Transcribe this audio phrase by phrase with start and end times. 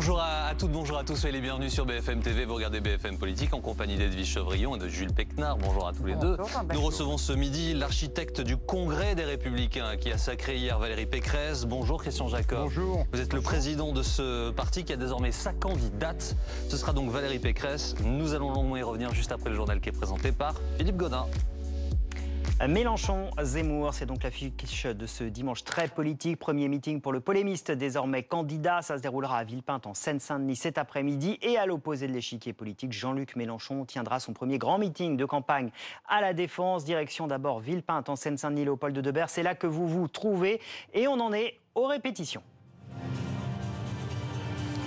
[0.00, 2.46] Bonjour à, toutes, bonjour à tous, soyez les bienvenus sur BFM TV.
[2.46, 5.58] Vous regardez BFM Politique en compagnie d'Edwige Chevrillon et de Jules Pecnard.
[5.58, 6.38] Bonjour à tous les deux.
[6.72, 11.66] Nous recevons ce midi l'architecte du Congrès des Républicains qui a sacré hier Valérie Pécresse.
[11.66, 12.60] Bonjour Christian Jacob.
[12.60, 13.04] Bonjour.
[13.12, 16.34] Vous êtes le président de ce parti qui a désormais sa candidate.
[16.70, 17.94] Ce sera donc Valérie Pécresse.
[18.02, 21.26] Nous allons longuement y revenir juste après le journal qui est présenté par Philippe Godin.
[22.68, 26.38] Mélenchon, Zemmour, c'est donc la fiche de ce dimanche très politique.
[26.38, 28.82] Premier meeting pour le polémiste, désormais candidat.
[28.82, 31.38] Ça se déroulera à Villepinte en Seine-Saint-Denis cet après-midi.
[31.40, 35.70] Et à l'opposé de l'échiquier politique, Jean-Luc Mélenchon tiendra son premier grand meeting de campagne
[36.06, 36.84] à la Défense.
[36.84, 39.30] Direction d'abord Villepinte en Seine-Saint-Denis, Léopold de Debert.
[39.30, 40.60] C'est là que vous vous trouvez.
[40.92, 42.42] Et on en est aux répétitions.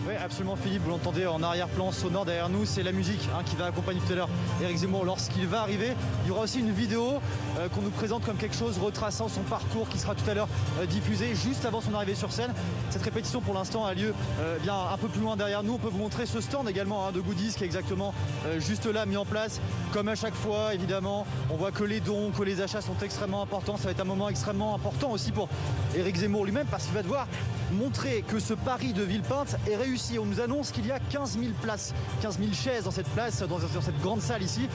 [0.06, 0.82] Oui, absolument, Philippe.
[0.84, 2.66] Vous l'entendez en arrière-plan sonore derrière nous.
[2.66, 4.30] C'est la musique hein, qui va accompagner tout à l'heure
[4.62, 5.94] Eric Zemmour lorsqu'il va arriver.
[6.24, 7.22] Il y aura aussi une vidéo
[7.58, 10.50] euh, qu'on nous présente comme quelque chose retraçant son parcours qui sera tout à l'heure
[10.82, 12.54] euh, diffusée juste avant son arrivée sur scène.
[12.90, 15.76] Cette répétition pour l'instant a lieu euh, bien un peu plus loin derrière nous.
[15.76, 18.14] On peut vous montrer ce stand également hein, de goodies qui est exactement
[18.46, 19.62] euh, juste là mis en place.
[19.94, 23.42] Comme à chaque fois, évidemment, on voit que les dons, que les achats sont extrêmement
[23.42, 23.78] importants.
[23.78, 25.48] Ça va être un moment extrêmement important aussi pour
[25.96, 27.26] Eric Zemmour lui-même parce qu'il va devoir
[27.72, 29.93] montrer que ce pari de Villepinte est réussi.
[30.20, 33.44] On nous annonce qu'il y a 15 000 places, 15 000 chaises dans cette place,
[33.44, 34.68] dans, cette grande salle ici.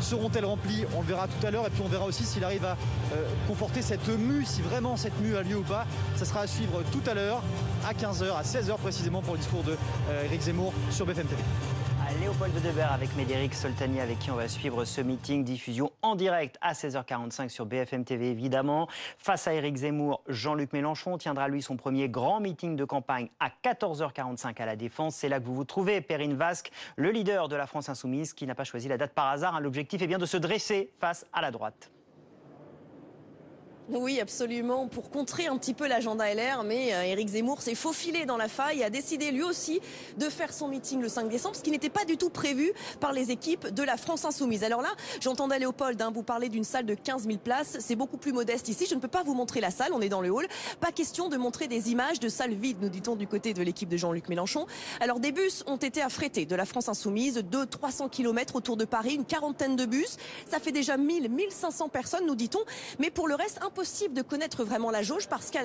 [0.00, 0.84] Seront-elles remplies?
[0.96, 1.66] On le verra tout à l'heure.
[1.66, 2.76] Et puis on verra aussi s'il arrive à
[3.12, 5.86] euh, conforter cette mue, si vraiment cette mue a lieu ou pas.
[6.16, 7.42] Ça sera à suivre tout à l'heure,
[7.84, 9.76] à 15h, à 16h précisément pour le discours de
[10.10, 11.42] euh, Eric Zemmour sur BFM TV.
[12.18, 15.44] Léopold de Debert avec Médéric Soltani avec qui on va suivre ce meeting.
[15.44, 18.88] Diffusion en direct à 16h45 sur BFM TV évidemment.
[19.16, 23.50] Face à Éric Zemmour, Jean-Luc Mélenchon tiendra lui son premier grand meeting de campagne à
[23.62, 25.14] 14h45 à la Défense.
[25.14, 28.46] C'est là que vous vous trouvez, Perrine Vasque, le leader de la France Insoumise qui
[28.46, 29.54] n'a pas choisi la date par hasard.
[29.54, 29.60] hein.
[29.60, 31.90] L'objectif est bien de se dresser face à la droite.
[33.92, 38.24] Oui, absolument, pour contrer un petit peu l'agenda LR, mais euh, Éric Zemmour s'est faufilé
[38.24, 39.80] dans la faille et a décidé lui aussi
[40.16, 43.12] de faire son meeting le 5 décembre, ce qui n'était pas du tout prévu par
[43.12, 44.62] les équipes de la France Insoumise.
[44.62, 44.90] Alors là,
[45.20, 48.68] j'entendais Léopold hein, vous parler d'une salle de 15 000 places, c'est beaucoup plus modeste
[48.68, 50.46] ici, je ne peux pas vous montrer la salle, on est dans le hall,
[50.78, 53.88] pas question de montrer des images de salles vides, nous dit-on du côté de l'équipe
[53.88, 54.66] de Jean-Luc Mélenchon.
[55.00, 58.84] Alors des bus ont été affrétés de la France Insoumise, de 300 km autour de
[58.84, 60.16] Paris, une quarantaine de bus,
[60.48, 62.60] ça fait déjà 1000, 1500 personnes, nous dit-on,
[63.00, 65.60] mais pour le reste, de connaître vraiment la jauge parce qu'à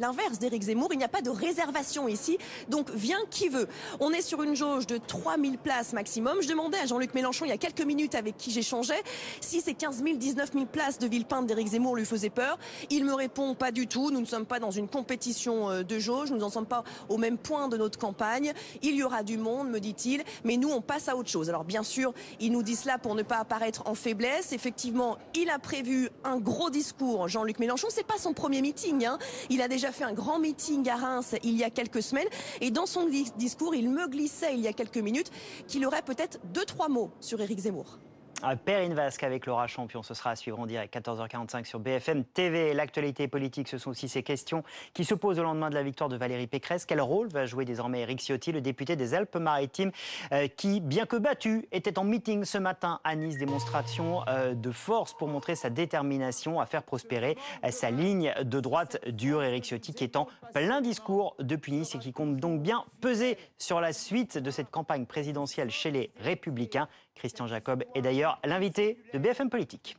[0.00, 2.36] l'inverse d'Éric Zemmour, il n'y a pas de réservation ici.
[2.68, 3.68] Donc vient qui veut.
[4.00, 6.42] On est sur une jauge de 3000 places maximum.
[6.42, 9.00] Je demandais à Jean-Luc Mélenchon il y a quelques minutes avec qui j'échangeais
[9.40, 12.58] si ces 15 000, 19 000 places de Villepinte d'Éric Zemmour lui faisaient peur.
[12.90, 14.10] Il me répond pas du tout.
[14.10, 16.32] Nous ne sommes pas dans une compétition euh, de jauge.
[16.32, 18.52] Nous n'en sommes pas au même point de notre campagne.
[18.82, 21.48] Il y aura du monde, me dit-il, mais nous on passe à autre chose.
[21.48, 24.52] Alors bien sûr, il nous dit cela pour ne pas apparaître en faiblesse.
[24.52, 27.86] Effectivement, il a prévu un gros discours, Jean-Luc Mélenchon.
[27.90, 29.06] C'est pas son premier meeting.
[29.06, 29.18] Hein.
[29.50, 32.28] Il a déjà fait un grand meeting à Reims il y a quelques semaines.
[32.60, 35.30] Et dans son dis- discours, il me glissait il y a quelques minutes
[35.68, 37.98] qu'il aurait peut-être deux, trois mots sur Éric Zemmour.
[38.42, 42.24] Ah, Perrine Vasque avec Laura Champion, ce sera à suivre en direct 14h45 sur BFM
[42.24, 42.72] TV.
[42.72, 44.64] L'actualité politique, ce sont aussi ces questions
[44.94, 46.86] qui se posent au lendemain de la victoire de Valérie Pécresse.
[46.86, 49.92] Quel rôle va jouer désormais Éric Ciotti, le député des Alpes-Maritimes,
[50.32, 54.70] euh, qui, bien que battu, était en meeting ce matin à Nice, démonstration euh, de
[54.70, 57.36] force pour montrer sa détermination à faire prospérer
[57.66, 59.42] euh, sa ligne de droite dure.
[59.42, 63.36] Éric Ciotti qui est en plein discours depuis Nice et qui compte donc bien peser
[63.58, 66.88] sur la suite de cette campagne présidentielle chez les Républicains.
[67.20, 69.98] Christian Jacob est d'ailleurs l'invité de BFM Politique.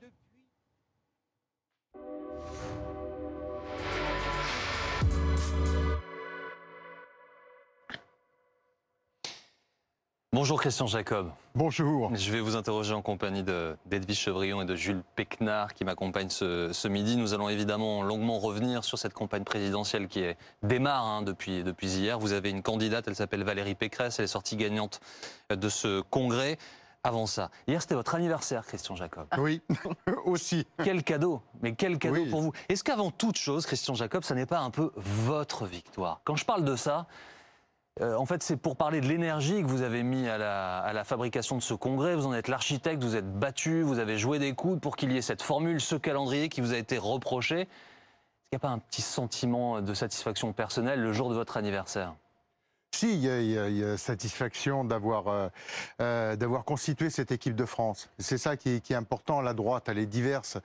[10.33, 11.29] Bonjour Christian Jacob.
[11.55, 12.15] Bonjour.
[12.15, 16.29] Je vais vous interroger en compagnie de- d'Edwige Chevrillon et de Jules Pecnard qui m'accompagnent
[16.29, 17.17] ce, ce midi.
[17.17, 21.87] Nous allons évidemment longuement revenir sur cette campagne présidentielle qui est, démarre hein, depuis, depuis
[21.97, 22.17] hier.
[22.17, 25.01] Vous avez une candidate, elle s'appelle Valérie Pécresse, elle est sortie gagnante
[25.49, 26.57] de ce congrès.
[27.03, 27.49] Avant ça.
[27.67, 29.27] Hier, c'était votre anniversaire, Christian Jacob.
[29.37, 29.61] Oui,
[30.25, 30.67] aussi.
[30.83, 32.53] Quel cadeau, mais quel cadeau pour vous.
[32.69, 36.21] Est-ce qu'avant toute chose, Christian Jacob, ça n'est pas un peu votre victoire?
[36.23, 37.07] Quand je parle de ça,
[38.01, 41.57] euh, en fait, c'est pour parler de l'énergie que vous avez mis à la, fabrication
[41.57, 42.15] de ce congrès.
[42.15, 45.17] Vous en êtes l'architecte, vous êtes battu, vous avez joué des coudes pour qu'il y
[45.17, 47.61] ait cette formule, ce calendrier qui vous a été reproché.
[47.61, 51.57] Est-ce qu'il n'y a pas un petit sentiment de satisfaction personnelle le jour de votre
[51.57, 52.13] anniversaire?
[52.93, 55.47] Si, il y, a, satisfaction d'avoir euh,
[56.01, 58.09] euh, d'avoir constitué cette équipe de France.
[58.19, 59.41] C'est ça qui est, important.
[59.41, 60.57] La droite, elle est diverse.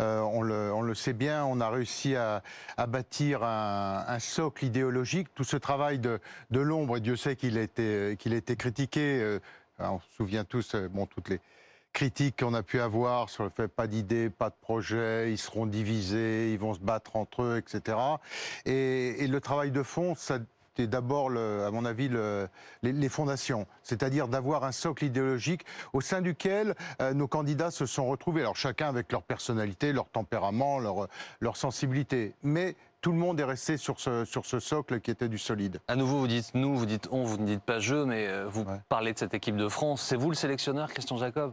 [0.00, 1.44] Euh, on, le, sait bien.
[1.44, 2.42] On a réussi à,
[2.88, 5.28] bâtir un, socle idéologique.
[5.34, 6.20] Tout ce travail de,
[6.50, 9.38] l'ombre, et Dieu sait qu'il a été a été critiqué.
[9.78, 11.40] on se souvient tous, bon, toutes les
[11.92, 15.66] critiques qu'on a pu avoir sur le fait pas d'idées, pas de projet, ils seront
[15.66, 17.96] divisés, ils vont se battre entre eux, etc.
[18.64, 20.40] Et, et le travail de fond, ça,
[20.76, 22.48] c'était d'abord, à mon avis, le,
[22.82, 28.08] les, fondations, c'est-à-dire d'avoir un socle idéologique au sein duquel euh, nos candidats se sont
[28.08, 28.40] retrouvés.
[28.40, 31.06] Alors chacun avec leur personnalité, leur tempérament, leur,
[31.40, 35.28] leur sensibilité, mais tout le monde est resté sur ce, sur ce socle qui était
[35.28, 35.78] du solide.
[35.86, 38.46] À nouveau, vous dites nous, vous dites on, vous ne dites pas je, mais euh,
[38.48, 40.02] vous parlez de cette équipe de France.
[40.02, 41.52] C'est vous le sélectionneur, Christian Jacob?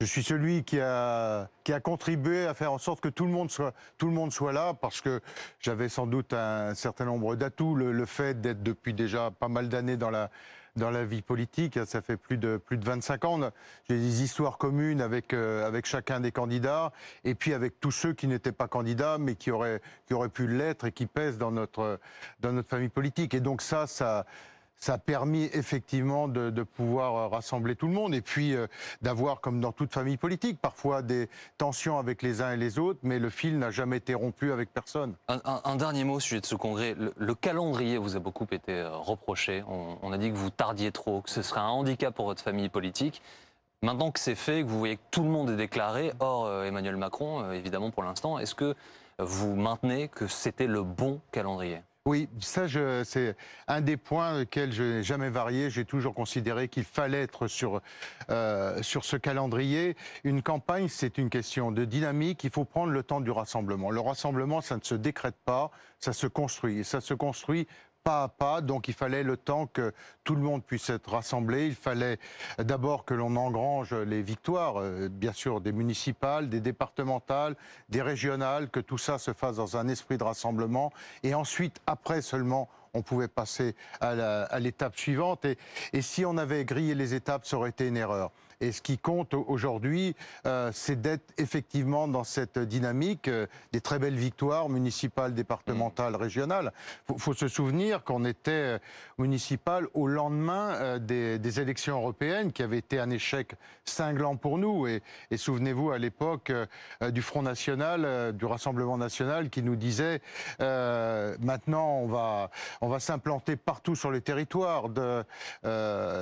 [0.00, 3.30] Je suis celui qui a, qui a contribué à faire en sorte que tout le
[3.30, 5.20] monde soit, tout le monde soit là, parce que
[5.58, 7.74] j'avais sans doute un certain nombre d'atouts.
[7.74, 10.30] Le, fait d'être depuis déjà pas mal d'années dans la,
[10.76, 13.40] dans la vie politique, ça fait plus de, plus de 25 ans.
[13.88, 16.92] J'ai des histoires communes avec, euh, avec chacun des candidats,
[17.24, 20.46] et puis avec tous ceux qui n'étaient pas candidats, mais qui auraient, qui auraient pu
[20.46, 21.98] l'être et qui pèsent dans notre,
[22.40, 23.32] dans notre famille politique.
[23.32, 24.26] Et donc ça, ça
[24.78, 28.66] ça a permis effectivement de, pouvoir euh, rassembler tout le monde et puis euh,
[29.02, 31.28] d'avoir, comme dans toute famille politique, parfois des
[31.58, 34.72] tensions avec les uns et les autres, mais le fil n'a jamais été rompu avec
[34.72, 35.14] personne.
[35.28, 36.94] Un, dernier mot au sujet de ce congrès.
[37.16, 39.62] Le, calendrier vous a beaucoup été euh, reproché.
[39.68, 42.68] On, a dit que vous tardiez trop, que ce serait un handicap pour votre famille
[42.68, 43.22] politique.
[43.82, 46.96] Maintenant que c'est fait, que vous voyez que tout le monde est déclaré, hors Emmanuel
[46.96, 48.74] Macron, évidemment pour l'instant, est-ce que
[49.18, 51.82] vous maintenez que c'était le bon calendrier?
[52.06, 52.66] Oui, ça,
[53.04, 53.36] c'est
[53.66, 55.70] un des points auxquels je n'ai jamais varié.
[55.70, 57.82] J'ai toujours considéré qu'il fallait être sur,
[58.30, 59.96] euh, sur ce calendrier.
[60.22, 62.44] Une campagne, c'est une question de dynamique.
[62.44, 63.90] Il faut prendre le temps du rassemblement.
[63.90, 66.84] Le rassemblement, ça ne se décrète pas, ça se construit.
[66.84, 67.66] Ça se construit
[68.06, 69.92] pas à pas, donc il fallait le temps que
[70.22, 71.66] tout le monde puisse être rassemblé.
[71.66, 72.20] Il fallait
[72.56, 77.56] d'abord que l'on engrange les victoires, euh, bien sûr des municipales, des départementales,
[77.88, 80.92] des régionales, que tout ça se fasse dans un esprit de rassemblement.
[81.24, 85.44] Et ensuite, après seulement, on pouvait passer à l'étape suivante.
[85.44, 85.58] Et,
[85.92, 88.30] et si on avait grillé les étapes, ça aurait été une erreur.
[88.60, 90.16] Et ce qui compte aujourd'hui,
[90.46, 96.16] euh, c'est d'être effectivement dans cette dynamique euh, des très belles victoires municipales, départementales, mmh.
[96.16, 96.72] régionales.
[97.10, 98.78] Il faut, se souvenir qu'on était euh,
[99.18, 103.54] municipal au lendemain des, élections européennes, qui avaient été un échec
[103.84, 104.86] cinglant pour nous.
[104.86, 105.02] Et,
[105.36, 106.52] souvenez-vous à l'époque
[107.10, 110.20] du Front National, du Rassemblement National, qui nous disait
[110.58, 112.50] maintenant on va,
[112.80, 114.88] on va s'implanter partout sur le territoire.
[114.88, 115.24] De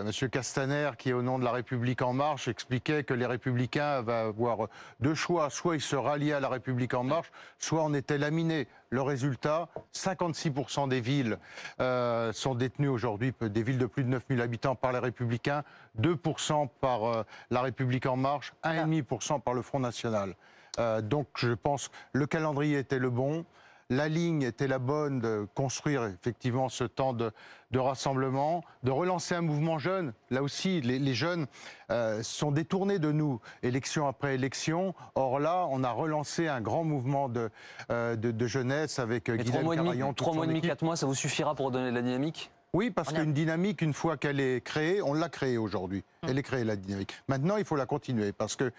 [0.05, 3.27] Monsieur Castaner, qui est au nom de la République en marche, Marche expliquait que les
[3.27, 4.69] Républicains avaient avoir
[4.99, 5.51] deux choix.
[5.51, 8.67] Soit ils se ralliaient à la République En Marche, soit on était laminé.
[8.89, 11.39] Le résultat, 56% des villes
[11.81, 15.65] euh, sont détenues aujourd'hui, des villes de plus de 9000 habitants par les Républicains,
[16.01, 20.35] 2% par euh, la République En Marche, 1,5% par le Front National.
[20.79, 23.45] Euh, donc je pense que le calendrier était le bon
[23.91, 27.33] la ligne était la bonne de construire effectivement ce temps de,
[27.75, 30.13] rassemblement, de relancer un mouvement jeune.
[30.31, 31.47] Là aussi, les, jeunes
[31.91, 34.95] euh, sont détournés de nous, élection après élection.
[35.15, 37.51] Or là, on a relancé un grand mouvement de,
[37.91, 38.17] euh,
[38.47, 41.95] jeunesse avec Guillaume Trois mois et demi, quatre mois, ça vous suffira pour donner de
[41.95, 42.51] la dynamique?
[42.75, 46.03] Oui, parce qu'une dynamique, une fois qu'elle est créée, on l'a créée aujourd'hui.
[46.23, 46.31] Hum.
[46.31, 47.15] Elle est créée, la dynamique.
[47.29, 48.73] Maintenant, il faut la continuer, parce qu'une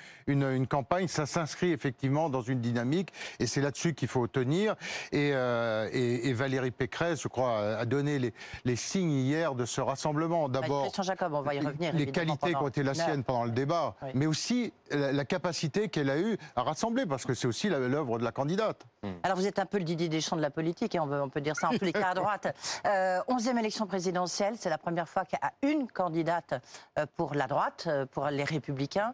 [0.44, 4.76] une campagne, ça s'inscrit effectivement dans une dynamique, et c'est là-dessus qu'il faut tenir.
[5.14, 8.34] Et, euh, et, Valérie Pécresse, je crois, a donné les,
[8.66, 10.50] les signes hier de ce rassemblement.
[10.50, 11.94] Bah, D'abord, Jacob, on va y revenir.
[11.94, 16.10] Les qualités qui ont été la sienne pendant le débat, mais aussi la, capacité qu'elle
[16.10, 18.86] a eue à rassembler, parce que c'est aussi l'œuvre de la candidate.
[19.04, 19.14] Hum.
[19.24, 21.42] Alors, vous êtes un peu le Didier Deschamps de la politique, et on, on peut
[21.42, 22.48] dire ça en tous les cas à droite.
[22.86, 24.56] Euh, onzième élection présidentielle.
[24.60, 26.54] C'est la première fois qu'il y a une candidate
[27.00, 29.14] euh, pour la droite, euh, pour les Républicains.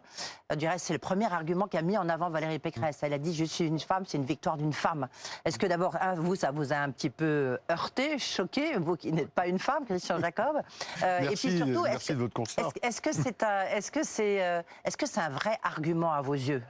[0.56, 2.98] Du reste, c'est le premier argument qu'a mis en avant Valérie Pécresse.
[3.02, 5.08] Elle a dit Je suis une femme, c'est une victoire d'une femme.
[5.44, 9.30] Est-ce que d'abord, vous, ça vous a un petit peu heurté, choqué, vous qui n'êtes
[9.30, 10.60] pas une femme, Christian Jacob?
[11.00, 12.68] Merci, Et puis surtout, merci de votre constat.
[12.82, 16.34] Est-ce que c'est un, est-ce que c'est, est-ce que c'est un vrai argument à vos
[16.34, 16.62] yeux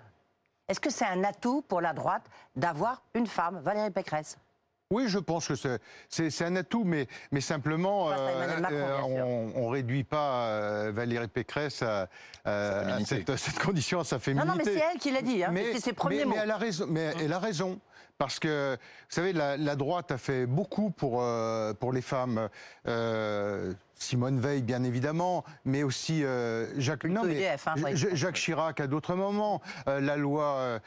[0.69, 2.25] Est-ce que c'est un atout pour la droite
[2.57, 4.39] d'avoir une femme, Valérie Pécresse?
[4.91, 5.55] Oui, je pense que
[6.11, 12.09] c'est un atout, mais, mais simplement, on ne réduit pas Valérie Pécresse à,
[13.07, 14.47] cette, cette, condition, à sa féminité.
[14.47, 16.35] Non, non, mais c'est elle qui l'a dit, hein, mais, ses premiers mots.
[16.35, 16.87] Mais elle a raison.
[16.89, 17.81] Mais elle a raison.
[18.19, 22.49] Parce que, vous savez, la, droite a fait beaucoup pour, euh, pour les femmes.
[24.03, 29.15] Euh, Simone Veil, bien évidemment, mais aussi euh, Jacques, non, hein, Jacques Chirac à d'autres
[29.15, 29.61] moments.
[29.87, 30.81] la loi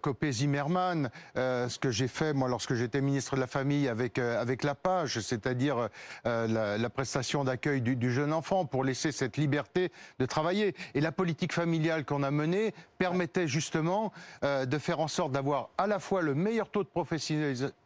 [0.00, 4.74] Copé-Zimmermann, ce que j'ai fait, moi, lorsque j'étais ministre de la Famille avec, avec la
[4.74, 5.88] page, c'est-à-dire
[6.24, 10.74] la, prestation d'accueil du, du, jeune enfant pour laisser cette liberté de travailler.
[10.94, 15.86] Et la politique familiale qu'on a menée permettait justement de faire en sorte d'avoir à
[15.86, 16.88] la fois le meilleur taux de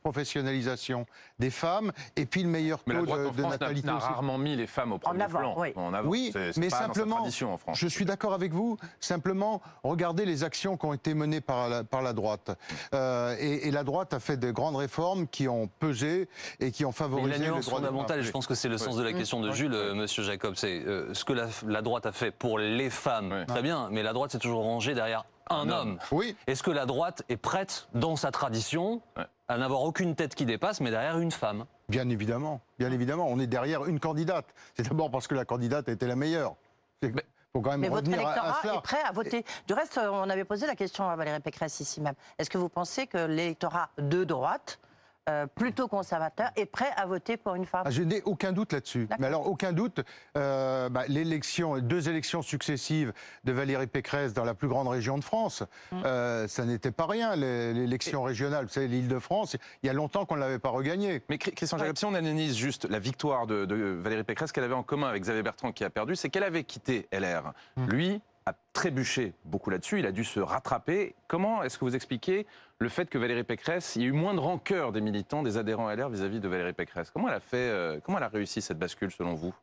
[0.02, 1.06] professionnalisation
[1.38, 3.88] des femmes et puis le meilleur taux de, de natalité.
[3.88, 5.54] On a rarement mis les femmes au premier plan.
[5.56, 6.08] Oui, en avant.
[6.08, 7.78] oui mais simplement, en France.
[7.78, 8.76] je suis d'accord avec vous.
[9.00, 12.56] Simplement, regardez les actions qui ont été menées par la, par la droite.
[12.94, 16.28] Euh, et, la droite a fait de grandes réformes qui ont pesé
[16.60, 19.02] et qui ont favorisé la nuance fondamentale, et je pense que c'est le sens de
[19.02, 22.12] la question de Jules, euh, Monsieur Jacob, c'est euh, ce que la, la, droite a
[22.12, 25.07] fait pour les femmes, très bien, mais la droite s'est toujours rangée derrière
[25.50, 25.98] un, homme.
[26.12, 26.36] Oui.
[26.46, 29.02] Est-ce que la droite est prête, dans sa tradition,
[29.48, 31.64] à n'avoir aucune tête qui dépasse, mais derrière une femme?
[31.88, 33.26] Bien évidemment, bien évidemment.
[33.28, 34.46] On est derrière une candidate.
[34.76, 36.54] C'est d'abord parce que la candidate a été la meilleure.
[37.02, 37.12] Mais,
[37.52, 39.44] faut quand même mais votre électorat est prêt à voter.
[39.66, 42.14] Du reste, on avait posé la question à Valérie Pécresse ici même.
[42.38, 44.78] Est-ce que vous pensez que l'électorat de droite
[45.28, 47.82] euh, plutôt conservateur et prêt à voter pour une femme.
[47.84, 49.08] Ah, je n'ai aucun doute là-dessus.
[49.18, 50.00] Mais alors, aucun doute,
[50.36, 53.12] euh, bah, l'élection, deux élections successives
[53.44, 56.02] de Valérie Pécresse dans la plus grande région de France, mm.
[56.04, 58.64] euh, ça n'était pas rien, l'élection régionale.
[58.64, 61.22] Vous savez, l'île de France, il y a longtemps qu'on ne l'avait pas regagnée.
[61.28, 64.82] Mais Christian Jacob, si on analyse juste la victoire de, Valérie Pécresse, qu'elle avait en
[64.82, 67.52] commun avec Xavier Bertrand qui a perdu, c'est qu'elle avait quitté LR.
[67.76, 67.86] Mm.
[67.86, 71.14] Lui, a trébuché beaucoup là-dessus, il a dû se rattraper.
[71.26, 72.46] Comment est-ce que vous expliquez
[72.78, 75.56] le fait que Valérie Pécresse, il y a eu moins de rancœur des militants, des
[75.56, 77.10] adhérents LR vis-à-vis de Valérie Pécresse?
[77.10, 79.54] Comment elle a fait, euh, comment elle a réussi cette bascule selon vous?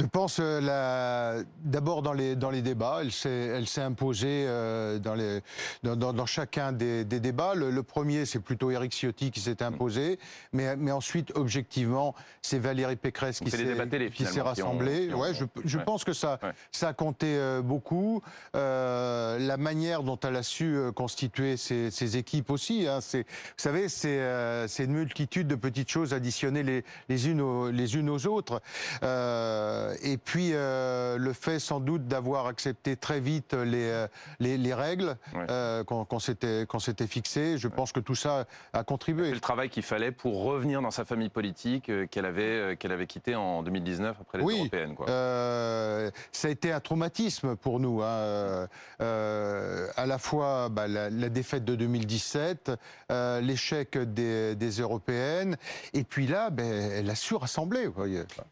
[0.00, 5.40] Je pense euh, d'abord dans les, dans les débats, elle s'est imposée euh, dans, les,
[5.84, 7.54] dans, dans, chacun des, des débats.
[7.54, 10.18] Le, premier, c'est plutôt Éric Ciotti qui s'est imposé,
[10.52, 15.12] mais, mais ensuite, objectivement, c'est Valérie Pécresse qui s'est rassemblée.
[15.12, 16.40] Ouais, je, je pense que ça,
[16.72, 18.22] ça a compté euh, beaucoup.
[18.54, 22.88] la manière dont elle a su constituer ses, ses équipes aussi.
[22.88, 23.22] Hein, vous
[23.56, 28.26] savez, c'est une multitude de petites choses additionnées les, les, unes, aux, les unes aux
[28.26, 28.60] autres.
[29.02, 34.06] Euh, et puis euh, le fait sans doute d'avoir accepté très vite les, euh,
[34.40, 35.16] les, règles
[35.86, 39.28] qu'on s'était fixées, je pense que tout ça a contribué.
[39.28, 43.06] C'est le travail qu'il fallait pour revenir dans sa famille politique qu'elle avait, qu'elle avait
[43.06, 44.94] quitté en 2019 après les européennes.
[44.94, 45.06] Quoi.
[45.06, 48.02] ça a été un traumatisme pour nous.
[48.02, 48.68] Hein.
[48.98, 52.72] à la fois bah, la, défaite de 2017,
[53.40, 55.56] l'échec des, des, européennes,
[55.92, 57.88] et puis là, ben, elle a su rassembler.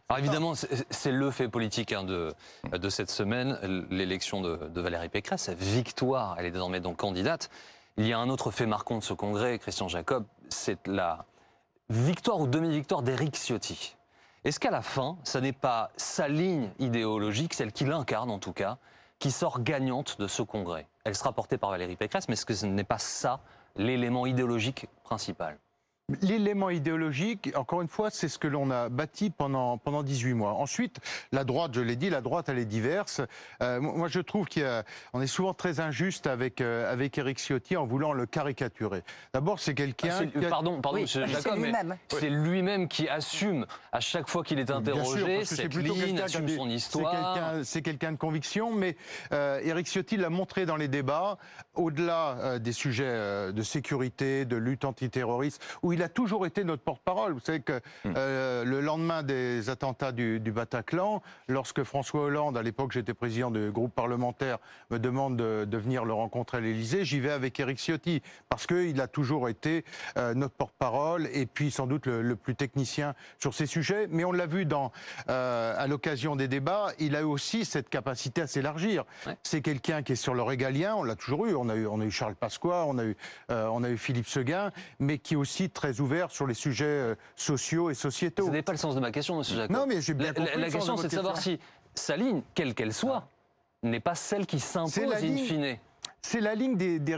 [0.09, 2.33] Alors évidemment, c'est le fait politique hein, de,
[2.73, 3.59] de cette semaine,
[3.91, 7.51] l'élection de, Valérie Pécresse, sa victoire, elle est désormais donc candidate.
[7.97, 11.27] Il y a un autre fait marquant de ce congrès, Christian Jacob, c'est la
[11.91, 13.97] victoire ou demi-victoire d'Éric Ciotti.
[14.45, 18.55] Est-ce qu'à la fin, ça n'est pas sa ligne idéologique, celle qu'il incarne en tout
[18.55, 18.79] cas,
[19.19, 20.87] qui sort gagnante de ce congrès?
[21.05, 23.41] Elle sera portée par Valérie Pécresse, mais est-ce que ce n'est pas ça
[23.77, 25.59] l'élément idéologique principal?
[26.23, 30.53] L'élément idéologique, encore une fois, c'est ce que l'on a bâti pendant, pendant 18 mois.
[30.53, 30.99] Ensuite,
[31.33, 33.21] la droite, je l'ai dit, la droite, elle est diverse.
[33.63, 37.87] Euh, moi, je trouve qu'on est souvent très injuste avec, euh, avec Eric Ciotti en
[37.87, 39.03] voulant le caricaturer.
[39.33, 40.29] D'abord, c'est quelqu'un...
[40.35, 41.25] Ah, pardon, pardon, c'est
[41.55, 41.97] lui-même.
[42.09, 46.69] C'est lui-même qui assume, à chaque fois qu'il est interrogé, sûr, cette ligne, assume son
[46.69, 47.39] histoire.
[47.65, 48.97] C'est quelqu'un de conviction, mais
[49.33, 51.39] euh, Eric Ciotti l'a montré dans les débats,
[51.75, 56.65] au-delà euh, des sujets de sécurité, de lutte antiterroriste, où il il a toujours été
[56.65, 57.35] notre porte-parole.
[57.35, 58.15] Vous savez que hmm.
[58.17, 63.71] euh, le lendemain des attentats du, Bataclan, lorsque François Hollande, à l'époque j'étais président du
[63.71, 64.57] groupe parlementaire,
[64.91, 68.99] me demande de, venir le rencontrer à l'Élysée, j'y vais avec Éric Ciotti, parce qu'il
[69.01, 69.85] a toujours été
[70.17, 74.07] euh, notre porte-parole et puis sans doute le, plus technicien sur ces sujets.
[74.11, 74.93] Mais on l'a vu dans,
[75.29, 79.05] euh, à l'occasion des débats, il a aussi cette capacité à s'élargir.
[79.43, 81.55] C'est quelqu'un qui est sur le régalien, on l'a toujours eu.
[81.55, 83.17] On a eu, on a eu Charles Pasqua, on a eu,
[83.51, 87.15] on a eu Philippe Seguin, mais qui est aussi très ouvert sur les sujets euh,
[87.35, 88.47] sociaux et sociétaux.
[88.47, 89.75] Ce n'est pas le sens de ma question, Monsieur Jacob.
[89.75, 90.61] Non, mais j'ai bien compris.
[90.61, 91.59] La, question, c'est de savoir si
[91.95, 93.27] sa ligne, quelle qu'elle soit,
[93.83, 95.79] n'est pas celle qui s'impose in fine.
[96.23, 97.17] C'est la ligne des, des,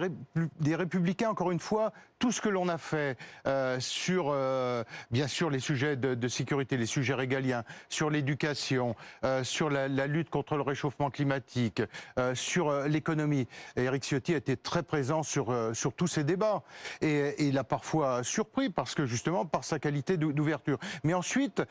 [0.61, 5.26] des, républicains, encore une fois, tout ce que l'on a fait euh, sur, euh, bien
[5.26, 8.94] sûr, les sujets de, de, sécurité, les sujets régaliens, sur l'éducation,
[9.25, 11.82] euh, sur la, la, lutte contre le réchauffement climatique,
[12.35, 13.49] sur l'économie.
[13.76, 16.62] Eric Ciotti a été très présent sur, sur tous ces débats.
[17.00, 20.78] Et, et, il a parfois surpris, parce que justement, par sa qualité d'ouverture.
[21.04, 21.62] Mais ensuite,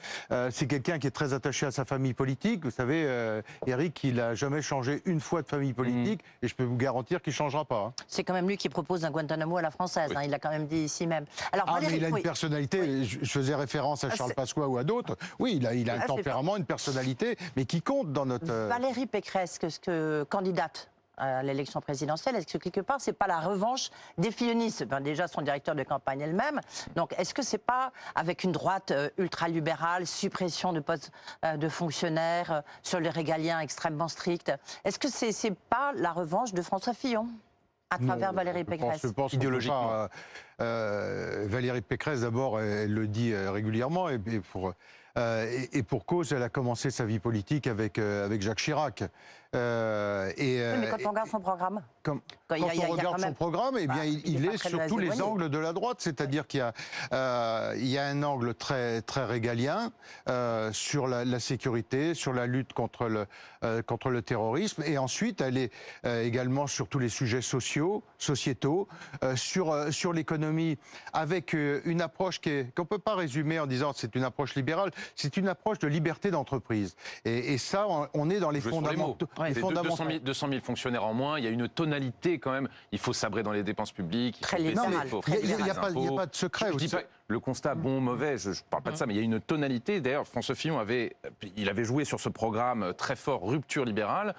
[0.49, 2.63] c'est quelqu'un qui est très attaché à sa famille politique.
[2.63, 6.45] Vous savez, Eric, il n'a jamais changé une fois de famille politique, mmh.
[6.45, 7.85] et je peux vous garantir qu'il ne changera pas.
[7.87, 7.93] Hein.
[8.07, 10.09] C'est quand même lui qui propose un Guantanamo à la française.
[10.09, 10.17] Oui.
[10.17, 10.23] Hein.
[10.25, 11.25] Il a quand même dit ici même.
[11.51, 12.21] Alors, ah, Valérie, mais il a une oui.
[12.21, 13.19] personnalité, oui.
[13.21, 15.17] je faisais référence à ah, Charles Pasqua ou à d'autres.
[15.39, 18.51] Oui, il a, il a un ah, tempérament, une personnalité, mais qui compte dans notre.
[18.51, 20.90] Euh, Valérie Pécresse, que, que candidate
[21.21, 25.27] à l'élection présidentielle, est-ce que quelque part c'est pas la revanche des fillonistes ben, Déjà
[25.27, 26.59] son directeur de campagne elle-même.
[26.95, 31.11] Donc est-ce que c'est pas avec une droite euh, ultra-libérale, suppression de postes
[31.45, 34.51] euh, de fonctionnaires, euh, sur les régaliens extrêmement stricts?
[34.83, 37.27] Est-ce que c'est c'est pas la revanche de François Fillon
[37.89, 40.07] à travers non, Valérie Pécresse je pense, je pense Idéologiquement.
[40.61, 44.73] Euh, Valérie Pécresse, d'abord, elle, le dit régulièrement, et, et pour,
[45.17, 48.59] euh, et, et, pour cause, elle a commencé sa vie politique avec, euh, avec Jacques
[48.59, 49.03] Chirac.
[49.53, 53.19] Euh, et, oui, mais quand on regarde son programme Comme, quand, quand a, on regarde
[53.19, 55.73] son programme, eh bien, bah, il, il, est, est sur tous les angles de la
[55.73, 55.97] droite.
[55.99, 56.63] C'est-à-dire qu'il y,
[57.13, 59.91] euh, il y, a un angle très, très régalien
[60.29, 63.25] euh, sur la, la, sécurité, sur la lutte contre le,
[63.65, 64.83] euh, contre le terrorisme.
[64.85, 65.73] Et ensuite, elle est
[66.05, 68.87] euh, également sur tous les sujets sociaux, sociétaux,
[69.23, 70.50] euh, sur, sur l'économie,
[71.13, 75.37] avec une approche qu'on ne peut pas résumer en disant c'est une approche libérale, c'est
[75.37, 76.95] une approche de liberté d'entreprise.
[77.25, 79.27] Et, et, ça, on, est dans les fondamentaux.
[79.45, 82.69] Les 200 000, 200 000, fonctionnaires en moins, il y a une tonalité quand même.
[82.91, 84.39] Il faut sabrer dans les dépenses publiques.
[84.41, 84.91] Très libéral.
[85.27, 86.71] Il n'y a, a, pas de secret.
[86.73, 89.17] Je, je pas, le constat bon, mauvais, je ne parle pas de ça, mais il
[89.17, 90.01] y a une tonalité.
[90.01, 91.15] D'ailleurs, François Fillon avait,
[91.55, 94.35] il avait joué sur ce programme très fort, rupture libérale.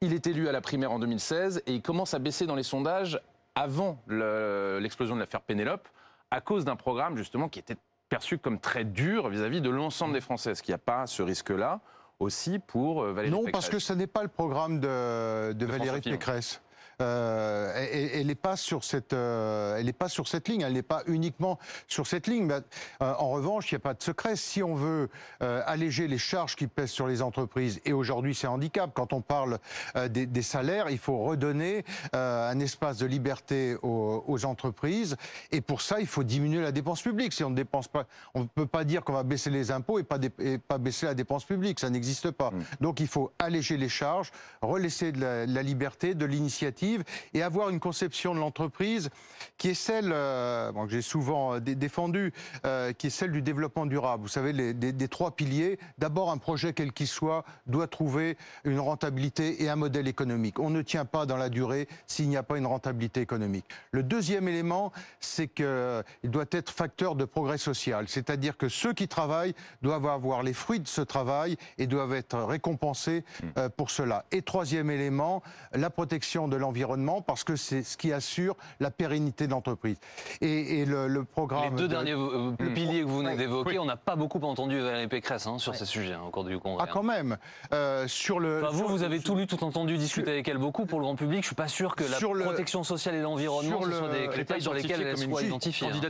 [0.00, 2.62] Il est élu à la primaire en 2016 et il commence à baisser dans les
[2.62, 3.20] sondages
[3.56, 5.88] avant l'explosion le, de l'affaire Pénélope
[6.30, 7.76] à cause d'un programme justement qui était
[8.08, 10.52] perçu comme très dur vis-à-vis -vis de l'ensemble des Français.
[10.52, 11.80] Est-ce qu'il n'y a pas ce risque-là
[12.20, 13.52] aussi pour euh, Valérie non, Pécresse?
[13.52, 16.60] Non, parce que ce n'est pas le programme de, de, de Valérie Pécresse.
[17.02, 20.62] Euh, elle n'est pas sur cette, euh, elle n'est pas sur cette ligne.
[20.62, 22.44] Elle n'est pas uniquement sur cette ligne.
[22.46, 22.54] Mais,
[23.02, 24.36] euh, en revanche, il n'y a pas de secret.
[24.36, 25.08] Si on veut
[25.40, 28.90] alléger les charges qui pèsent sur les entreprises, et aujourd'hui c'est handicap.
[28.94, 29.58] Quand on parle
[30.08, 35.16] des, des, salaires, il faut redonner un espace de liberté aux, aux, entreprises.
[35.52, 37.32] Et pour ça, il faut diminuer la dépense publique.
[37.32, 39.98] Si on ne dépense pas, on ne peut pas dire qu'on va baisser les impôts
[39.98, 41.80] et pas, et pas baisser la dépense publique.
[41.80, 42.50] Ça n'existe pas.
[42.50, 42.64] Mmh.
[42.80, 46.85] Donc il faut alléger les charges, relaisser de la, la liberté, de l'initiative
[47.34, 49.10] et avoir une conception de l'entreprise
[49.58, 52.32] qui est celle euh, bon, que j'ai souvent euh, défendue,
[52.64, 54.22] euh, qui est celle du développement durable.
[54.22, 55.78] Vous savez, les, des, des trois piliers.
[55.98, 60.58] D'abord, un projet quel qu'il soit doit trouver une rentabilité et un modèle économique.
[60.58, 63.64] On ne tient pas dans la durée s'il n'y a pas une rentabilité économique.
[63.90, 69.08] Le deuxième élément, c'est qu'il doit être facteur de progrès social, c'est-à-dire que ceux qui
[69.08, 73.24] travaillent doivent avoir les fruits de ce travail et doivent être récompensés
[73.58, 74.24] euh, pour cela.
[74.32, 76.75] Et troisième élément, la protection de l'environnement
[77.26, 79.96] parce que c'est ce qui assure la pérennité de l'entreprise.
[80.40, 81.64] Et, et le, le, programme.
[81.64, 81.88] Les deux de...
[81.88, 82.74] derniers euh, mmh.
[82.74, 83.78] piliers que vous venez d'évoquer, oui.
[83.78, 85.78] on n'a pas beaucoup entendu Valérie Pécresse hein, sur oui.
[85.78, 86.84] ces sujets hein, au cours du congrès.
[86.86, 87.36] Ah, quand même.
[87.72, 88.62] Euh, sur le.
[88.62, 90.86] Enfin, vous, vous avez tout lu, tout entendu, discuté avec elle beaucoup.
[90.86, 93.82] Pour le grand public, je suis pas sûr que la sur protection sociale et l'environnement
[93.82, 95.88] ce soient des critères sur lesquels elle soit identifiée.
[95.88, 96.00] Hein.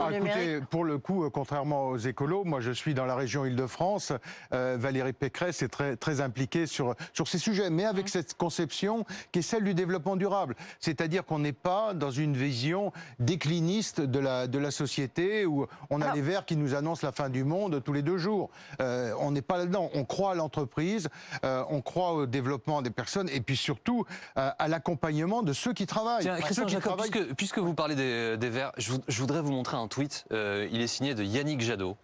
[0.00, 3.44] Ah, écoutez, pour le coup, euh, contrairement aux écolos, moi je suis dans la région
[3.44, 4.12] Île-de-France.
[4.52, 8.08] Euh, Valérie Pécresse est très, très impliquée sur, sur ces sujets, mais avec mmh.
[8.08, 10.54] cette conception qui est celle du développement durable.
[10.80, 16.00] C'est-à-dire qu'on n'est pas dans une vision décliniste de la, de la société où on
[16.00, 18.50] a Alors, les verts qui nous annoncent la fin du monde tous les deux jours.
[18.80, 19.90] Euh, on n'est pas là-dedans.
[19.94, 21.08] On croit à l'entreprise,
[21.44, 24.04] euh, on croit au développement des personnes et puis surtout
[24.36, 26.22] euh, à l'accompagnement de ceux qui travaillent.
[26.22, 27.10] Tiens, Christian Jacob, travaillent...
[27.10, 30.24] puisque, puisque, vous parlez des, des verts, je, je, voudrais vous montrer un tweet.
[30.30, 31.96] Il est signé de Yannick Jadot.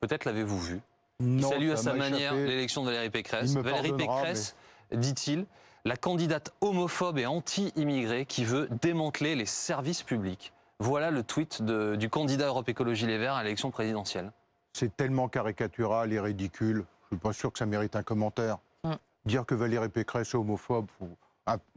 [0.00, 0.80] Peut-être l'avez-vous vu.
[1.20, 3.54] Il non, salue à sa manière l'élection de Valérie Pécresse.
[3.54, 4.56] Valérie Pécresse,
[4.90, 4.98] mais...
[4.98, 5.46] dit-il,
[5.84, 10.52] la candidate homophobe et anti-immigrée qui veut démanteler les services publics.
[10.78, 14.32] Voilà le tweet de, du candidat Europe Écologie Les Verts à l'élection présidentielle.
[14.72, 16.84] C'est tellement caricatural et ridicule.
[17.10, 18.58] Je ne suis pas sûr que ça mérite un commentaire.
[18.82, 18.94] Mm.
[19.26, 20.86] Dire que Valérie Pécresse est homophobe,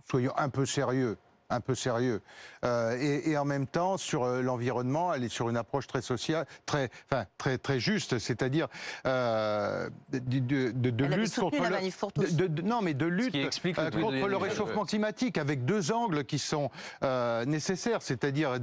[0.09, 1.17] soyons un peu sérieux
[1.49, 2.21] un peu sérieux.
[2.65, 6.01] Euh, et, et, en même temps, sur euh, l'environnement, elle est sur une approche très
[6.01, 8.67] sociale, très, enfin, très, très juste, c'est-à-dire
[9.05, 14.27] euh, de, de, de, de lutte contre le, de, non, mais de lutte euh, contre
[14.27, 16.69] le réchauffement climatique, avec deux angles qui sont
[17.03, 18.60] euh, nécessaires, c'est-à-dire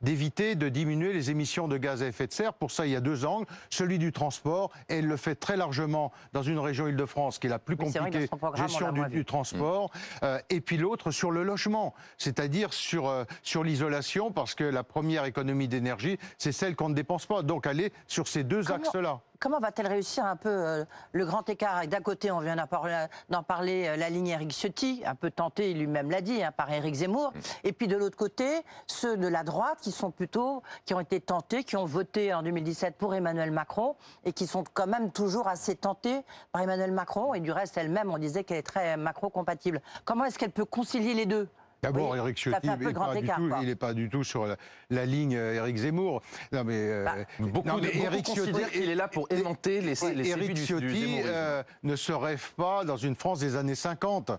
[0.00, 2.52] d'éviter de diminuer les émissions de gaz à effet de serre.
[2.52, 5.56] Pour ça, il y a deux angles, celui du transport, et elle le fait très
[5.56, 9.90] largement dans une région Île-de-France qui est la plus compliquée, gestion du, du, transport,
[10.22, 10.26] mmh.
[10.50, 15.24] et puis l'autre sur le logement c'est-à-dire sur, euh, sur l'isolation, parce que la première
[15.24, 17.42] économie d'énergie, c'est celle qu'on ne dépense pas.
[17.42, 19.20] Donc aller sur ces deux axes-là.
[19.40, 21.86] Comment va-t-elle réussir un peu euh, le grand écart?
[21.86, 26.10] D'un côté, on vient d'en parler, euh, la ligne Eric Ciotti, un peu tentée, lui-même
[26.10, 27.32] l'a dit, hein, par Eric Zemmour.
[27.32, 27.40] Mm.
[27.68, 28.48] Et puis de l'autre côté,
[28.88, 32.42] ceux de la droite qui sont plutôt, qui ont été tentés, qui ont voté en
[32.42, 37.32] 2017 pour Emmanuel Macron et qui sont quand même toujours assez tentés par Emmanuel Macron.
[37.32, 39.80] Et du reste, elle-même, on disait qu'elle est très Macron-compatible.
[40.04, 41.48] Comment est-ce qu'elle peut concilier les deux?
[41.82, 44.46] D'abord, Eric Ciotti, il n'est pas, du tout sur
[44.90, 46.22] la, ligne Eric euh, Zemmour.
[46.52, 49.94] Non, mais, euh, bah, beaucoup, non, mais Eric Ciotti, il est là pour aimanter les,
[50.14, 54.32] les Eric Ciotti euh, ne se rêve pas dans une France des années 50.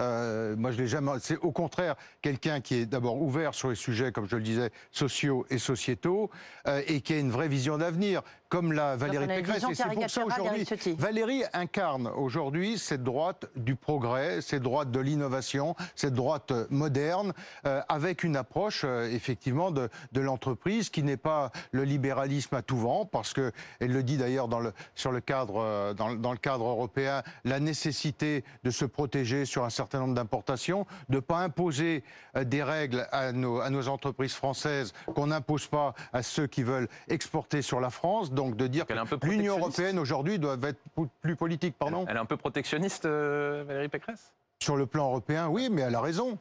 [0.00, 1.12] Euh, moi, je l'ai jamais.
[1.20, 4.70] C'est au contraire quelqu'un qui est d'abord ouvert sur les sujets, comme je le disais,
[4.90, 6.30] sociaux et sociétaux,
[6.66, 8.22] euh, et qui a une vraie vision d'avenir,
[8.54, 9.64] comme la Valérie Pécresse.
[9.68, 10.64] Et c'est pour ça aujourd'hui,
[10.96, 17.32] Valérie incarne aujourd'hui cette droite du progrès, cette droite de l'innovation, cette droite moderne,
[17.66, 22.76] euh, avec une approche effectivement de, de l'entreprise qui n'est pas le libéralisme à tout
[22.76, 26.38] vent, parce que elle le dit d'ailleurs dans le sur le cadre dans, dans le
[26.38, 31.38] cadre européen, la nécessité de se protéger sur un certain nombre d'importations, de ne pas
[31.38, 32.04] imposer
[32.36, 36.62] euh, des règles à nos, à nos entreprises françaises qu'on n'impose pas à ceux qui
[36.62, 38.30] veulent exporter sur la France.
[38.30, 38.94] Donc de dire que
[39.26, 40.80] l'Union européenne aujourd'hui doit être
[41.20, 41.76] plus politique.
[41.78, 42.04] Pardon.
[42.08, 44.32] Elle est un peu protectionniste, euh, Valérie Pécresse?
[44.62, 46.38] Sur le plan européen, oui, mais elle a raison.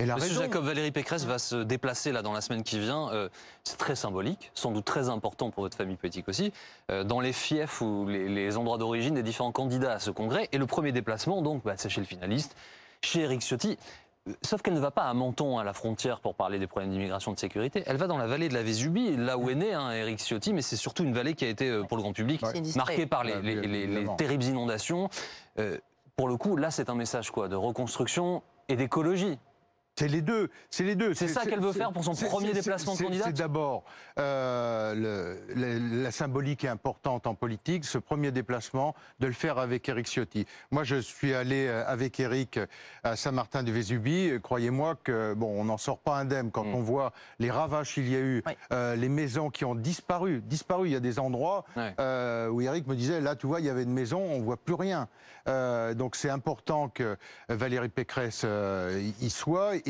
[0.00, 3.08] Et la Monsieur Jacob, Valérie Pécresse va se déplacer là dans la semaine qui vient.
[3.12, 3.28] Euh,
[3.62, 6.52] c'est très symbolique, sans doute très important pour votre famille politique aussi,
[6.88, 10.48] dans les fiefs ou les, endroits d'origine des différents candidats à ce congrès.
[10.50, 12.56] Et le premier déplacement, donc, bah, c'est chez le finaliste,
[13.00, 13.78] chez Eric Ciotti.
[14.42, 17.32] Sauf qu'elle ne va pas à Menton, à la frontière, pour parler des problèmes d'immigration
[17.32, 17.82] de sécurité.
[17.86, 20.52] Elle va dans la vallée de la Vésubie, là où est né hein, Eric Ciotti,
[20.52, 22.42] mais c'est surtout une vallée qui a été, euh, pour le grand public,
[22.76, 25.08] marquée par les, terribles inondations.
[25.58, 25.78] Euh,
[26.16, 29.38] pour le coup, là, c'est un message quoi, de reconstruction et d'écologie.
[30.00, 30.48] C'est les deux.
[30.70, 31.12] C'est les deux.
[31.12, 33.24] C'est ça qu'elle veut faire pour son premier déplacement de candidat.
[33.26, 33.84] C'est d'abord
[34.18, 37.84] euh, la symbolique est importante en politique.
[37.84, 40.46] Ce premier déplacement, de le faire avec Eric Ciotti.
[40.70, 42.58] Moi, je suis allé euh, avec Eric
[43.04, 44.40] à Saint-Martin-du-Vésubie.
[44.42, 46.74] Croyez-moi que bon, on n'en sort pas indemne quand mm.
[46.76, 50.40] on voit les ravages qu'il y a eu, euh, les maisons qui ont disparu.
[50.40, 50.88] Disparu.
[50.88, 53.82] Il y a des endroits où Eric me disait là, tu vois, il y avait
[53.82, 55.08] une maison, on voit plus rien.
[55.94, 57.18] donc c'est important que
[57.50, 58.46] Valérie Pécresse
[59.20, 59.76] y soit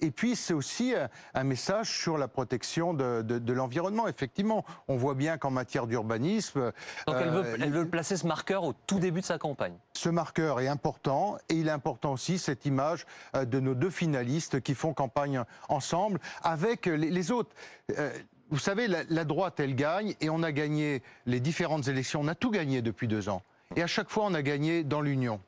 [0.00, 0.94] Et puis c'est aussi
[1.34, 4.08] un message sur la protection de, l'environnement.
[4.08, 6.72] Effectivement, on voit bien qu'en matière d'urbanisme...
[7.06, 9.74] Donc elle, veut, elle veut placer ce marqueur au tout début de sa campagne.
[9.94, 13.90] Ce marqueur est important et il est important aussi cette image euh, de nos deux
[13.90, 17.54] finalistes qui font campagne ensemble avec les autres.
[17.98, 18.10] Euh,
[18.50, 22.20] vous savez, la, droite, elle gagne et on a gagné les différentes élections.
[22.20, 23.42] On a tout gagné depuis deux ans.
[23.76, 25.40] Et à chaque fois, on a gagné dans l'union.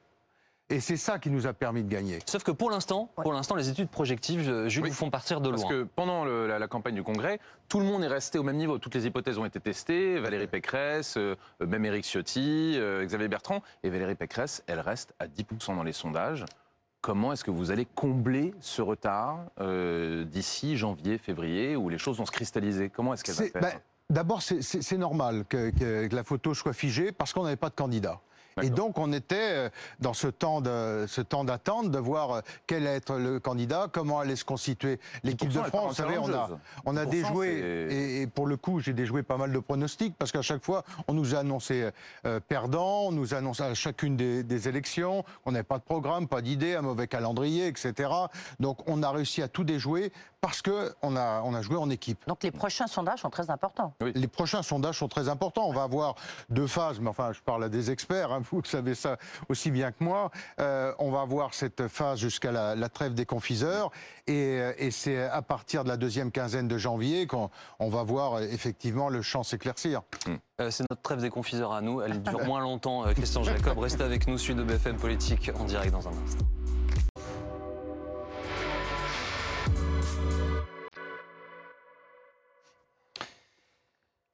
[0.69, 2.19] Et c'est ça qui nous a permis de gagner.
[2.27, 5.59] Sauf que pour l'instant, pour l'instant, les études projectives, Jules, vous font partir de loin.
[5.59, 8.79] Parce que pendant la, campagne du Congrès, tout le monde est resté au même niveau.
[8.79, 10.19] Toutes les hypothèses ont été testées.
[10.19, 13.63] Valérie Pécresse, euh, même Éric Ciotti, euh, Xavier Bertrand.
[13.85, 16.45] Et Valérie Pécresse, elle reste à 10% dans les sondages.
[17.01, 22.19] Comment est-ce que vous allez combler ce retard euh, d'ici janvier, février, où les choses
[22.19, 22.91] vont se cristalliser?
[22.91, 23.63] Comment est-ce qu'elle va faire?
[23.63, 27.75] ben, D'abord, c'est normal que, que, la photo soit figée parce qu'on n'avait pas de
[27.75, 28.21] candidat.
[28.63, 29.69] Et donc on était euh,
[30.01, 33.89] dans ce temps de ce temps d'attente de voir euh, quel allait être le candidat,
[33.93, 35.89] comment allait se constituer l'équipe de France.
[35.89, 36.49] Vous savez, on a
[36.87, 37.49] on a déjoué
[37.91, 40.85] et, et, pour le coup j'ai déjoué pas mal de pronostics parce qu'à chaque fois
[41.07, 41.91] on nous a annoncé
[42.25, 46.27] euh, perdant, on nous annonce à chacune des, des élections, on n'avait pas de programme,
[46.27, 48.09] pas d'idée, un mauvais calendrier, etc.
[48.59, 50.13] Donc on a réussi à tout déjouer
[50.47, 52.25] parce qu'on a, on a joué en équipe.
[52.29, 53.95] Donc les prochains sondages sont très importants.
[54.15, 55.67] Les prochains sondages sont très importants.
[55.67, 56.15] On va avoir
[56.51, 59.17] deux phases, mais enfin je parle à des experts, hein, vous savez ça
[59.49, 60.31] aussi bien que moi.
[60.61, 63.91] Euh, on va avoir cette phase jusqu'à la, trêve des confiseurs
[64.29, 68.05] et, euh, et c'est à partir de la deuxième quinzaine de janvier qu'on on va
[68.05, 70.03] voir euh, effectivement le champ s'éclaircir.
[70.71, 72.03] c'est notre trêve des confiseurs à nous.
[72.03, 73.03] Elle dure moins longtemps.
[73.15, 76.47] Christian Jacob, restez avec nous, suite de BFM Politique en direct dans un instant.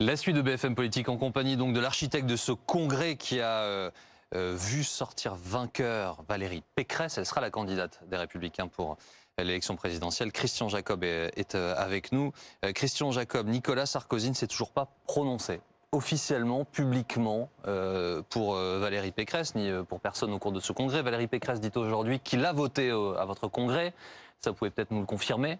[0.04, 3.90] La suite de BFM Politique en compagnie de l'architecte de ce congrès qui a euh,
[4.34, 7.18] euh, vu sortir vainqueur Valérie Pécresse.
[7.18, 8.96] Elle sera la candidate des Républicains pour
[9.38, 10.32] l'élection présidentielle.
[10.32, 12.32] Christian Jacob est, euh, avec nous.
[12.74, 15.60] Christian Jacob, Nicolas Sarkozy ne s'est toujours pas prononcé
[15.92, 17.50] officiellement, publiquement,
[18.30, 21.02] pour Valérie Pécresse, ni pour personne au cours de ce congrès.
[21.02, 23.92] Valérie Pécresse dit aujourd'hui qu'il a voté à votre congrès.
[24.40, 25.58] Ça, vous pouvez peut-être nous le confirmer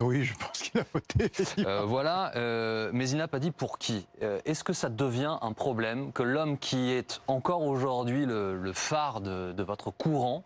[0.00, 1.30] oui, je pense qu'il a voté.
[1.58, 4.06] Euh, voilà, euh, mais il n'a pas dit pour qui.
[4.22, 9.20] Euh, est-ce que ça devient un problème que l'homme qui est encore aujourd'hui le, phare
[9.20, 10.44] de, votre courant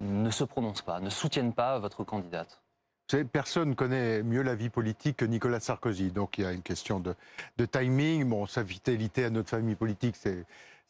[0.00, 2.60] ne se prononcent pas, ne soutiennent pas votre candidate?
[3.32, 6.10] Personne connaît mieux la vie politique que Nicolas Sarkozy.
[6.10, 7.14] Donc il y a une question de,
[7.56, 8.28] de timing.
[8.28, 10.44] Bon, sa fidélité à notre famille politique, c'est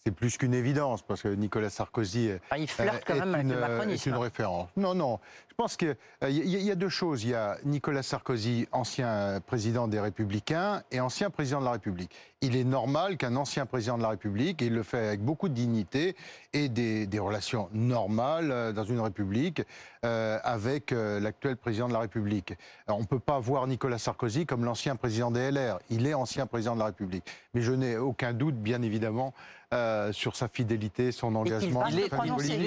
[0.08, 3.90] c'est plus qu'une évidence, parce que Nicolas Sarkozy ah, il flirte quand même une, avec
[3.90, 4.20] est une hein.
[4.20, 4.70] référence.
[4.74, 5.18] Non, non.
[5.50, 7.24] Je pense qu'il euh, y, a deux choses.
[7.24, 12.14] Il y a Nicolas Sarkozy, ancien président des Républicains et ancien président de la République.
[12.40, 15.48] Il est normal qu'un ancien président de la République, et il le fait avec beaucoup
[15.48, 16.16] de dignité,
[16.54, 19.62] ait des, relations normales euh, dans une République
[20.06, 22.54] euh, avec l'actuel président de la République.
[22.86, 25.80] on ne peut pas voir Nicolas Sarkozy comme l'ancien président des LR.
[25.90, 27.24] Il est ancien président de la République.
[27.52, 29.34] Mais je n'ai aucun doute, bien évidemment,
[29.74, 31.84] euh, sur sa fidélité, son engagement.
[31.88, 32.08] Il, est,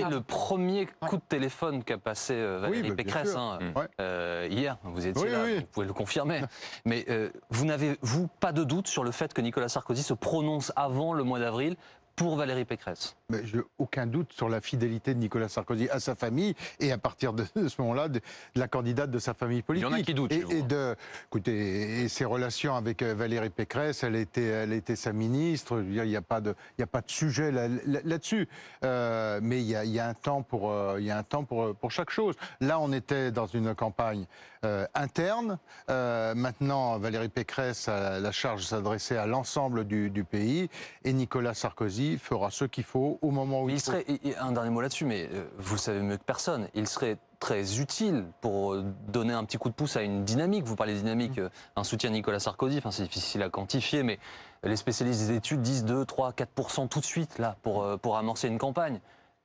[0.08, 3.58] le premier coup de téléphone qu'a passé euh, Valérie bah, Pécresse hein,
[4.00, 4.78] euh, hier.
[4.84, 6.42] Vous étiez là, vous pouvez le confirmer.
[6.86, 7.08] Mais
[7.50, 11.14] vous n'avez, vous, pas de doute sur le fait que Nicolas Sarkozy se prononce avant
[11.14, 11.76] le mois d'avril
[12.16, 13.16] pour Valérie Pécresse?
[13.32, 16.98] Mais je, Aucun doute sur la fidélité de Nicolas Sarkozy à sa famille et à
[16.98, 18.22] partir de ce moment-là, de,
[18.56, 19.88] la candidate de sa famille politique.
[19.90, 20.32] Il y en a qui doutent.
[20.32, 20.96] Et, et de,
[21.28, 25.82] écoutez, et ses relations avec euh, Valérie Pécresse, elle était, elle était sa ministre.
[25.82, 28.48] il n'y a, pas de, il y a pas de sujet là-dessus.
[28.84, 31.18] euh, mais il y, a, il y, a, un temps pour, euh, il y a
[31.18, 32.36] un temps pour, pour chaque chose.
[32.60, 34.26] Là, on était dans une campagne
[34.64, 35.58] euh, interne.
[35.88, 40.70] Maintenant, Valérie Pécresse a la charge de s'adresser à l'ensemble du, du pays
[41.04, 44.06] et Nicolas Sarkozy fera ce qu'il faut au moment où il, il serait,
[44.40, 47.80] Un dernier mot là-dessus, mais euh, vous le savez mieux que personne, il serait très
[47.80, 50.64] utile pour euh, donner un petit coup de pouce à une dynamique.
[50.66, 51.44] Vous parlez de dynamique, mm.
[51.44, 54.20] euh, un soutien à Nicolas Sarkozy, enfin, c'est difficile à quantifier, mais
[54.64, 58.48] les spécialistes des études disent 2, 3, 4 tout de suite là, pour, pour amorcer
[58.48, 59.00] une campagne.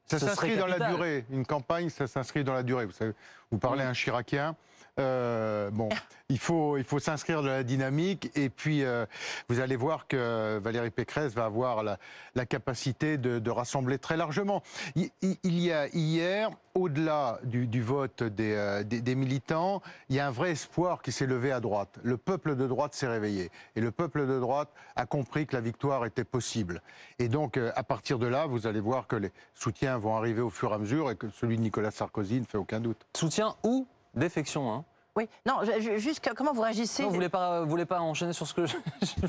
[0.06, 1.24] Ça s'inscrit dans la durée.
[1.30, 2.86] Une campagne, ça s'inscrit dans la durée.
[2.86, 3.12] Vous, savez,
[3.50, 4.54] vous parlez à un Chiracien.
[4.98, 5.90] Euh, bon,
[6.30, 9.04] il faut, il faut s'inscrire dans la dynamique et puis euh,
[9.48, 11.98] vous allez voir que Valérie Pécresse va avoir la,
[12.34, 14.62] la capacité de, de, rassembler très largement.
[14.94, 20.16] Il, il y a hier, au-delà du, du, vote des, euh, des, des, militants, il
[20.16, 21.98] y a un vrai espoir qui s'est levé à droite.
[22.02, 25.60] Le peuple de droite s'est réveillé et le peuple de droite a compris que la
[25.60, 26.80] victoire était possible.
[27.18, 30.50] Et donc, à partir de là, vous allez voir que les soutiens vont arriver au
[30.50, 33.06] fur et à mesure et que celui de Nicolas Sarkozy ne fait aucun doute.
[33.14, 33.86] Soutien où?
[34.16, 34.84] Défection, hein
[35.16, 35.60] oui, non,
[35.96, 37.02] juste comment vous réagissez?
[37.02, 38.76] Non, Vous ne voulez, pas, voulez pas enchaîner sur ce que je,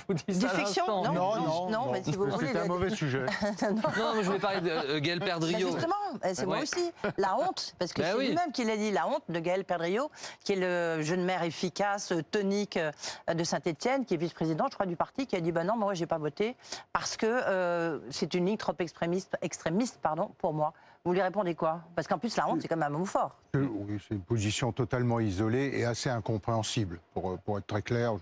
[0.05, 0.85] vous dis Défection?
[0.85, 2.49] Non, non, non, non, mais si vous voulez.
[2.51, 3.25] C'est un mauvais sujet.
[3.61, 5.71] non, mais je voulais parler de euh, Gaël Perdriau.
[5.71, 5.95] justement,
[6.25, 6.91] eh, c'est moi aussi.
[7.17, 10.11] La honte, parce que bah c'est lui-même qui l'a dit, la honte de Gaël Perdriau,
[10.43, 12.91] qui est le jeune maire efficace, tonique euh,
[13.33, 15.93] de Saint-Etienne, qui est vice-président, je crois, du parti, qui a dit bah non, moi,
[15.93, 16.57] j'ai pas voté
[16.91, 20.73] parce que euh, c'est une ligne trop extrémiste, extrémiste pardon, pour moi.
[21.07, 21.83] Vous lui répondez quoi?
[21.95, 23.33] Parce qu'en plus, la honte, c'est quand même un mot fort.
[23.53, 28.15] Oui, c'est une position totalement isolée et assez incompréhensible, pour, pour être très clair.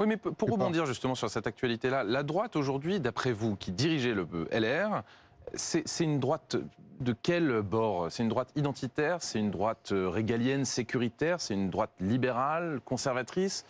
[0.00, 4.12] Oui, mais pour rebondir justement sur cette actualité-là, la droite aujourd'hui, d'après vous, qui dirigez
[4.12, 5.04] le LR,
[5.54, 6.56] c'est une droite
[6.98, 8.10] de quel bord?
[8.10, 9.22] C'est une droite identitaire?
[9.22, 11.40] C'est une droite euh, régalienne, sécuritaire?
[11.40, 13.64] C'est une droite libérale, conservatrice?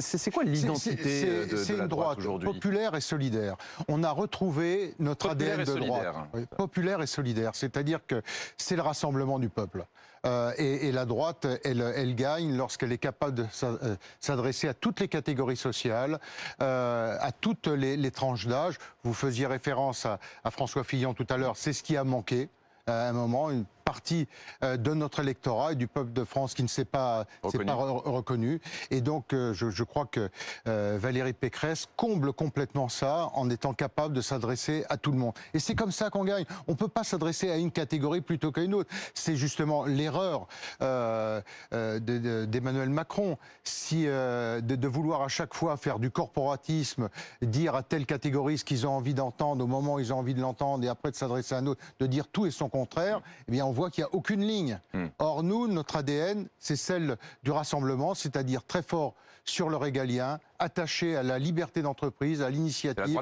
[0.00, 3.56] C'est quoi l'identité euh, de, de, la droite, aujourd'hui Populaire et solidaire.
[3.88, 6.14] On a retrouvé notre ADN de droite.
[6.56, 8.22] populaire et solidaire, c'est-à-dire que
[8.56, 9.84] c'est le rassemblement du peuple.
[10.26, 14.74] Euh, et, et, la droite, elle, elle gagne lorsqu'elle est capable de euh, s'adresser à
[14.74, 16.18] toutes les catégories sociales,
[16.62, 18.78] euh, à toutes les, les tranches d'âge.
[19.02, 22.48] Vous faisiez référence à, à François Fillon tout à l'heure, c'est ce qui a manqué
[22.86, 24.26] à un moment, une partie
[24.62, 27.66] euh, de notre électorat et du peuple de France qui ne s'est pas, reconnu.
[27.66, 28.60] Pas reconnu.
[28.90, 30.30] Et donc, euh, je, je, crois que
[30.66, 35.34] euh, Valérie Pécresse comble complètement ça en étant capable de s'adresser à tout le monde.
[35.52, 36.46] Et c'est comme ça qu'on gagne.
[36.66, 38.90] On ne peut pas s'adresser à une catégorie plutôt qu'à une autre.
[39.12, 40.48] C'est justement l'erreur
[40.80, 43.36] euh, d'Emmanuel Macron.
[43.64, 47.08] Si, de, de, vouloir à chaque fois faire du corporatisme,
[47.42, 50.34] dire à telle catégorie ce qu'ils ont envie d'entendre au moment où ils ont envie
[50.34, 53.20] de l'entendre et après de s'adresser à un autre, de dire tout et son contraire,
[53.48, 54.80] eh bien on voit qu'il n'y a aucune ligne.
[54.92, 55.06] Hmm.
[55.18, 61.16] Or, nous, notre ADN, c'est celle du rassemblement, c'est-à-dire très fort sur le régalien, attaché
[61.16, 63.20] à la liberté d'entreprise, à l'initiative,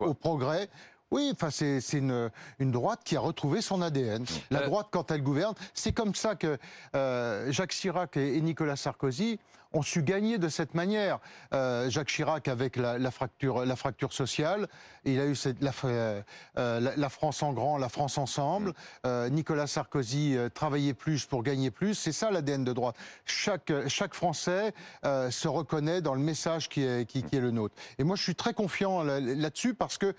[0.00, 0.68] au, progrès.
[1.10, 4.26] Oui, enfin c'est une, une, droite qui a retrouvé son ADN.
[4.50, 6.58] La euh, droite, quand elle gouverne, c'est comme ça que
[6.94, 9.40] euh, Jacques Chirac et, Nicolas Sarkozy
[9.72, 11.18] ont su gagner de cette manière.
[11.52, 14.68] Euh, Jacques Chirac avec la, la, fracture, la fracture sociale,
[15.04, 16.22] il a eu cette, la, euh,
[16.54, 18.70] la, la, France en grand, la France ensemble.
[18.70, 18.74] Mm.
[19.06, 21.94] Euh, Nicolas Sarkozy euh, travaillait plus pour gagner plus.
[21.94, 22.96] C'est ça l'ADN de droite.
[23.24, 24.72] Chaque, chaque Français
[25.04, 27.74] euh, se reconnaît dans le message qui est, qui, qui est le nôtre.
[27.98, 30.14] Et moi, je suis très confiant là-dessus parce que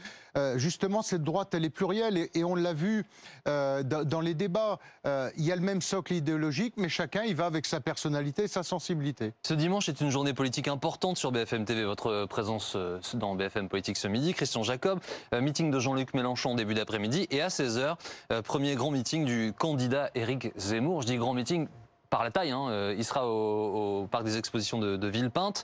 [0.56, 3.06] justement, cette droite, elle est plurielle et, et on l'a vu
[3.46, 4.80] dans, dans, les débats.
[5.06, 8.48] il y a le même socle idéologique, mais chacun, il va avec sa personnalité et
[8.48, 9.34] sa sensibilité.
[9.42, 11.86] Ce dimanche est une journée politique importante sur BFM TV.
[11.86, 15.00] Votre présence euh, dans BFM Politique ce midi, Christian Jacob,
[15.34, 17.96] euh, meeting de Jean-Luc Mélenchon début d'après-midi et à 16h,
[18.32, 21.04] euh, premier grand meeting du candidat Éric Zemmour.
[21.04, 21.70] Je dis grand meeting
[22.10, 25.64] par la taille, hein, il sera au, parc des expositions de, Villepinte.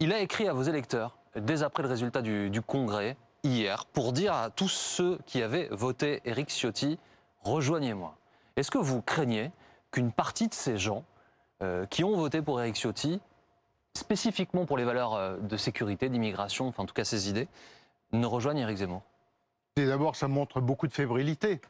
[0.00, 4.12] Il a écrit à vos électeurs, dès après le résultat du, du congrès, hier, pour
[4.12, 6.98] dire à tous ceux qui avaient voté Éric Ciotti,
[7.42, 8.16] rejoignez-moi.
[8.56, 9.52] Est-ce que vous craignez
[9.90, 11.04] qu'une partie de ces gens
[11.64, 13.20] euh, qui ont voté pour Eric Ciotti,
[13.94, 17.48] spécifiquement pour les valeurs euh, de sécurité, d'immigration, enfin en tout cas ces idées,
[18.12, 19.02] ne rejoignent Eric Zemmour
[19.76, 21.60] D'abord, ça montre beaucoup de fébrilité.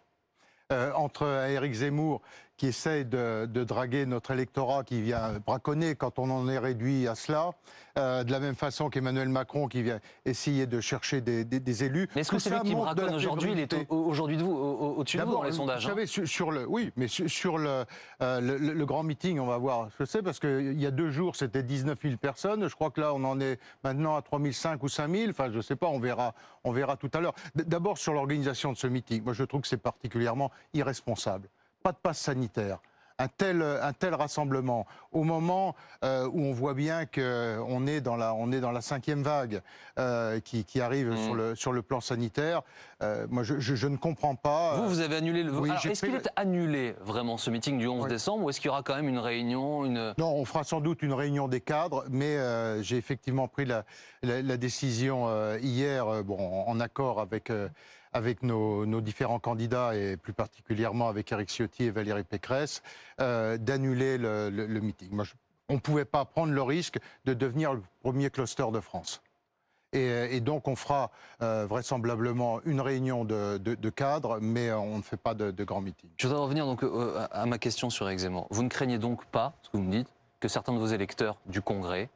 [0.72, 2.22] Euh, entre Éric Zemmour
[2.56, 7.14] qui essaie de, draguer notre électorat qui vient braconner quand on en est réduit à
[7.14, 7.50] cela,
[7.98, 12.08] euh, de la même façon qu'Emmanuel Macron qui vient essayer de chercher des, élus.
[12.14, 15.32] Mais est-ce que celui qui braconne aujourd'hui, il est aujourd'hui de vous, au-dessus de vous
[15.32, 17.84] dans les sondages Vous savez, sur, le, oui, mais sur, euh,
[18.20, 21.36] le, le, grand meeting, on va voir, je sais, parce qu'il y a deux jours,
[21.36, 22.68] c'était 19 000 personnes.
[22.68, 25.30] Je crois que là, on en est maintenant à 3 500 ou 5 000.
[25.30, 27.34] Enfin, je ne sais pas, on verra, on verra tout à l'heure.
[27.54, 31.48] D'abord, sur l'organisation de ce meeting, moi, je trouve que c'est particulièrement irresponsable
[31.84, 32.78] pas de passe sanitaire.
[33.18, 38.16] Un tel, un tel rassemblement, au moment euh, où on voit bien qu'on est, dans
[38.16, 39.62] la, on est dans la cinquième vague
[40.00, 41.16] euh, qui, arrive mmh.
[41.18, 42.62] sur, le, sur le plan sanitaire,
[43.02, 44.78] euh, moi je, ne comprends pas.
[44.78, 48.08] Vous, vous avez annulé le oui, Est-ce qu'il est annulé vraiment ce meeting du 11
[48.08, 50.12] décembre ou est-ce qu'il y aura quand même une réunion une...
[50.18, 52.36] Non, on fera sans doute une réunion des cadres, mais
[52.82, 53.84] j'ai effectivement pris la,
[54.22, 57.52] la, décision hier, bon, en accord avec
[58.14, 62.82] avec nos, différents candidats et plus particulièrement avec Eric Ciotti et Valérie Pécresse,
[63.20, 65.10] euh, d'annuler le, meeting.
[65.68, 69.20] on ne pouvait pas prendre le risque de devenir le premier cluster de France.
[69.92, 75.34] Et, donc on fera euh, vraisemblablement une réunion de, cadres, mais on ne fait pas
[75.34, 76.10] de, de grand meeting.
[76.16, 78.48] Je voudrais revenir donc euh, à ma question sur Eric Zemmour.
[78.50, 80.08] Vous ne craignez donc pas, ce que vous me dites,
[80.40, 82.08] que certains de vos électeurs du Congrès,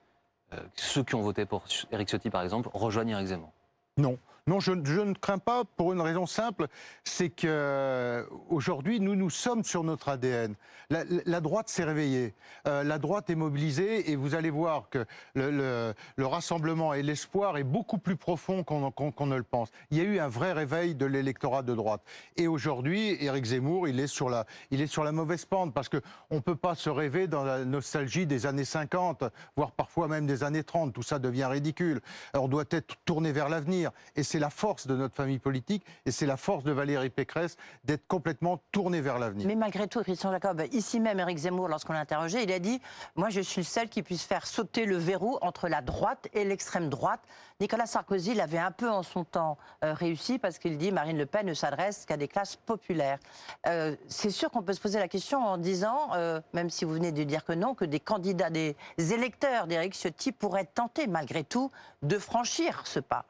[0.75, 3.53] ceux qui ont voté pour Eric Ciotti par exemple, rejoignent Eric Zemmour?
[3.97, 4.19] Non.
[4.49, 6.69] Non, je, ne crains pas pour une raison simple,
[7.05, 10.55] c'est qu'aujourd'hui, nous, nous sommes sur notre ADN.
[10.89, 12.33] La, droite s'est réveillée,
[12.67, 17.65] euh, la droite est mobilisée et vous allez voir que le, rassemblement et l'espoir est
[17.65, 19.69] beaucoup plus profond qu'on ne le pense.
[19.91, 22.01] Il y a eu un vrai réveil de l'électorat de droite.
[22.39, 25.91] Et aujourd'hui, Éric Zemmour, il est, sur la, il est sur la mauvaise pente parce
[25.91, 29.25] qu'on ne peut pas se rêver dans la nostalgie des années 50,
[29.57, 30.95] voire parfois même des années 30.
[30.95, 32.01] Tout ça devient ridicule.
[32.33, 33.91] on doit être tourné vers l'avenir.
[34.17, 37.11] Et c'est c'est la force de notre famille politique et c'est la force de Valérie
[37.11, 39.49] Pécresse d'être complètement tournée vers l'avenir.
[39.49, 42.81] Mais malgré tout, Christian Jacob, ici même, Éric Zemmour, lorsqu'on l'a interrogé, il a dit
[43.17, 46.89] Moi, je suis celle qui puisse faire sauter le verrou entre la droite et l'extrême
[46.89, 47.19] droite.
[47.61, 51.27] Nicolas Sarkozy l'avait un peu en son temps euh, réussi parce qu'il dit Marine Le
[51.27, 53.19] Pen ne s'adresse qu'à des classes populaires.
[53.67, 56.93] Euh, c'est sûr qu'on peut se poser la question en disant, euh, même si vous
[56.93, 61.43] venez de dire que non, que des candidats, des électeurs d'Éric Ciotti pourraient tenter malgré
[61.43, 61.73] tout
[62.03, 63.25] de franchir ce pas.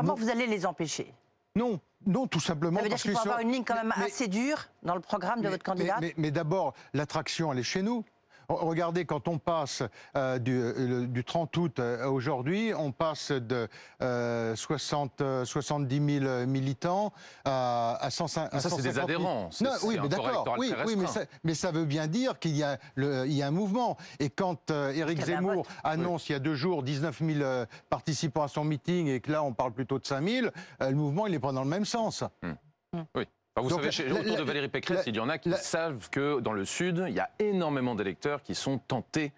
[0.00, 1.12] Comment vous allez les empêcher?
[1.56, 2.76] Non, non, tout simplement.
[2.78, 5.40] Ça veut dire qu'il faut avoir une ligne quand même assez dure dans le programme
[5.40, 5.98] de votre candidat?
[6.16, 8.04] Mais, d'abord, l'attraction, elle est chez nous.
[8.48, 9.82] Regardez, quand on passe
[10.16, 13.68] euh, du, du, 30 août euh, aujourd'hui, on passe de
[14.00, 17.12] 60, 70 000 militants
[17.44, 19.50] à, à 150 Ça, c'est des adhérents.
[19.60, 20.54] Non, oui, mais d'accord.
[20.58, 23.46] Oui, oui mais, ça, mais, ça, veut bien dire qu'il y, a il y a
[23.46, 23.98] un mouvement.
[24.18, 28.48] Et quand euh, Éric Zemmour annonce il y a deux jours 19 000 participants à
[28.48, 30.46] son meeting et que là, on parle plutôt de 5 000,
[30.80, 32.24] le mouvement, il est pas dans le même sens.
[32.42, 33.02] Hmm.
[33.14, 33.26] Oui
[33.62, 36.64] vous savez, autour de Valérie Pécresse, il y en a qui savent que dans le
[36.64, 39.32] Sud, il y a énormément d'électeurs qui sont tentés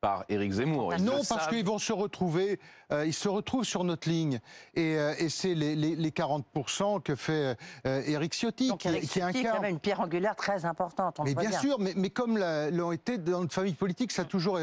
[0.00, 0.92] par Éric Zemmour.
[0.98, 2.60] non, parce qu'ils vont se retrouver
[2.92, 4.40] euh, ils se retrouvent sur notre ligne.
[4.74, 8.68] Et, euh, c'est les, 40% que fait euh, Éric Ciotti.
[8.68, 11.20] Donc qui, Éric Ciotti est quand même une pierre angulaire très importante.
[11.24, 14.58] mais bien, sûr, mais, comme l'ont été dans notre famille politique, ça a, toujours,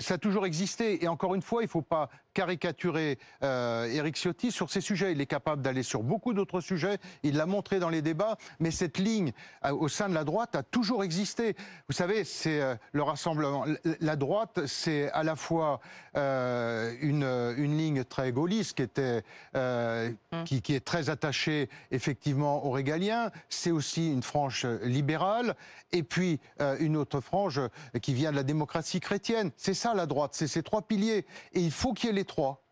[0.00, 1.04] ça a toujours existé.
[1.04, 5.12] Et encore une fois, il ne faut pas caricaturer Éric Ciotti sur ces sujets.
[5.12, 6.98] Il est capable d'aller sur beaucoup d'autres sujets.
[7.22, 8.36] Il l'a montré dans les débats.
[8.60, 9.32] Mais cette ligne
[9.70, 11.54] au sein de la droite a toujours existé.
[11.88, 12.60] Vous savez, c'est
[12.92, 13.64] le rassemblement.
[14.00, 15.80] La droite, c'est à la fois
[16.14, 19.22] une une ligne très gaulliste qui, était,
[19.56, 20.44] euh, hum.
[20.44, 23.30] qui, est très attachée effectivement aux régaliens.
[23.48, 25.54] C'est aussi une frange libérale
[25.92, 27.60] et puis euh, une autre frange
[28.00, 29.50] qui vient de la démocratie chrétienne.
[29.56, 31.26] C'est ça la droite, c'est ces trois piliers.
[31.52, 32.62] Et il faut qu'il y ait les trois.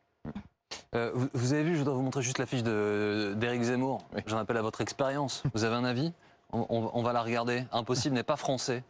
[0.94, 4.06] Euh, vous, avez vu, je voudrais vous montrer juste la fiche d'Éric Zemmour.
[4.26, 5.42] J'en appelle à votre expérience.
[5.54, 6.12] Vous avez un avis?
[6.52, 7.64] On, va la regarder.
[7.72, 8.82] Impossible n'est pas français.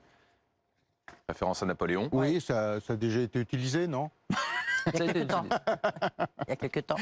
[1.28, 2.08] Référence à Napoléon.
[2.12, 4.10] Oui, ça, ça a déjà été utilisé, non?
[4.94, 5.44] Il y a quelques temps.
[6.46, 6.96] Il y a quelques temps.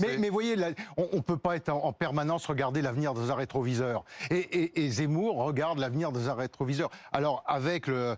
[0.00, 0.56] mais, vous voyez,
[0.96, 4.04] on ne peut pas être en, permanence regarder l'avenir dans un rétroviseur.
[4.30, 6.90] Et, Zemmour regarde l'avenir dans un rétroviseur.
[7.12, 8.16] Alors, avec le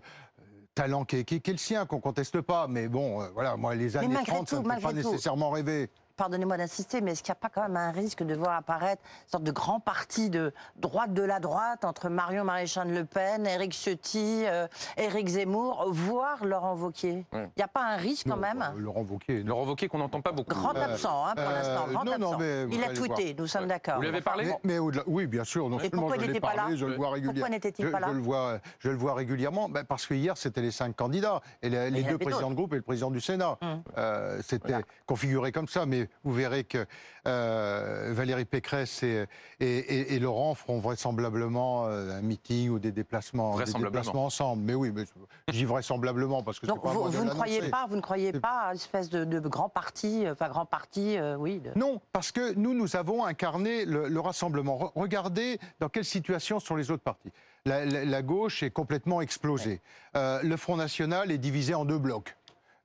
[0.75, 2.67] talent qui est, qui est- qui est le sien, qu'on conteste pas.
[2.67, 4.89] Mais bon, euh, voilà, moi, les années malgré 30, ça tout, ne me fait pas
[4.89, 4.95] tout.
[4.95, 5.89] nécessairement rêver.
[6.17, 9.01] Pardonnez-moi d'insister, mais est-ce qu'il n'y a pas quand même un risque de voir apparaître
[9.25, 13.45] une sorte de grand parti de droite de la droite entre Marion Maréchal Le Pen,
[13.47, 17.49] Éric Ciotti, euh, Éric Zemmour, voire Laurent Wauquiez Il Ouais.
[17.57, 18.61] n'y a pas un risque quand même?
[18.61, 19.49] euh, Laurent Wauquiez, non.
[19.55, 20.49] Laurent Wauquiez qu'on n'entend pas beaucoup.
[20.53, 23.47] Grand Euh, absent, hein, pour euh, l'instant, grand non, non, mais Il a tweeté, nous
[23.47, 23.95] sommes d'accord.
[23.95, 24.45] Vous lui avez Enfin, parlé?
[24.45, 25.69] Mais, mais au-delà- oui, bien sûr.
[25.69, 26.67] Non Et seulement pourquoi il n'était pas là?
[26.75, 27.33] je le vois régulièrement.
[27.39, 28.07] Pourquoi n'était-il je, pas là?
[28.09, 29.69] je le vois, je le vois régulièrement.
[29.69, 32.73] Ben, parce que hier, c'était les cinq candidats et les, les deux présidents de groupe
[32.73, 33.57] et le président du Sénat.
[33.61, 33.81] Hum.
[33.97, 36.85] Euh, c'était configuré comme ça, mais vous verrez que
[37.27, 39.25] euh, Valérie Pécresse et,
[39.59, 44.63] et- et- et Laurent feront vraisemblablement euh, un meeting ou des déplacements, des déplacements ensemble.
[44.63, 45.05] Mais oui, mais
[45.47, 48.33] je dis vraisemblablement parce que c'est Donc pas vous, ne croyez pas, vous ne croyez
[48.33, 51.59] pas à une espèce de, de grand parti, enfin grand parti, euh, oui.
[51.59, 54.77] de- Non, parce que nous, nous avons incarné le, le rassemblement.
[54.77, 57.31] Re- regardez dans quelle situation sont les autres partis.
[57.65, 59.79] La, la- la gauche est complètement explosée.
[60.15, 62.35] Euh, le Front National est divisé en deux blocs.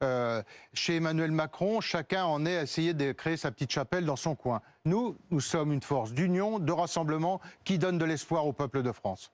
[0.04, 0.42] Euh,
[0.74, 4.36] chez Emmanuel Macron, chacun en est à essayer de créer sa petite chapelle dans son
[4.36, 4.60] coin.
[4.84, 8.92] Nous, nous sommes une force d'union, de rassemblement qui donne de l'espoir au peuple de
[8.92, 9.32] France.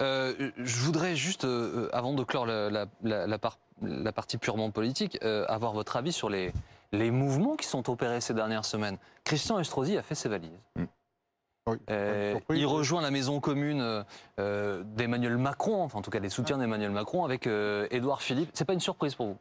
[0.00, 4.36] Euh, je voudrais juste, euh, avant de clore la, la- la- la par- la partie
[4.36, 6.52] purement politique, euh, avoir votre avis sur les,
[6.90, 8.98] les mouvements qui sont opérés ces dernières semaines.
[9.24, 10.58] Christian Estrosi a fait ses valises.
[11.68, 12.58] Oui, Euh, surprise.
[12.60, 14.02] il rejoint la maison commune euh,
[14.40, 18.50] euh, d'Emmanuel Macron, enfin en tout cas des soutiens d'Emmanuel Macron avec euh, Édouard Philippe.
[18.54, 19.36] C'est pas une surprise pour vous?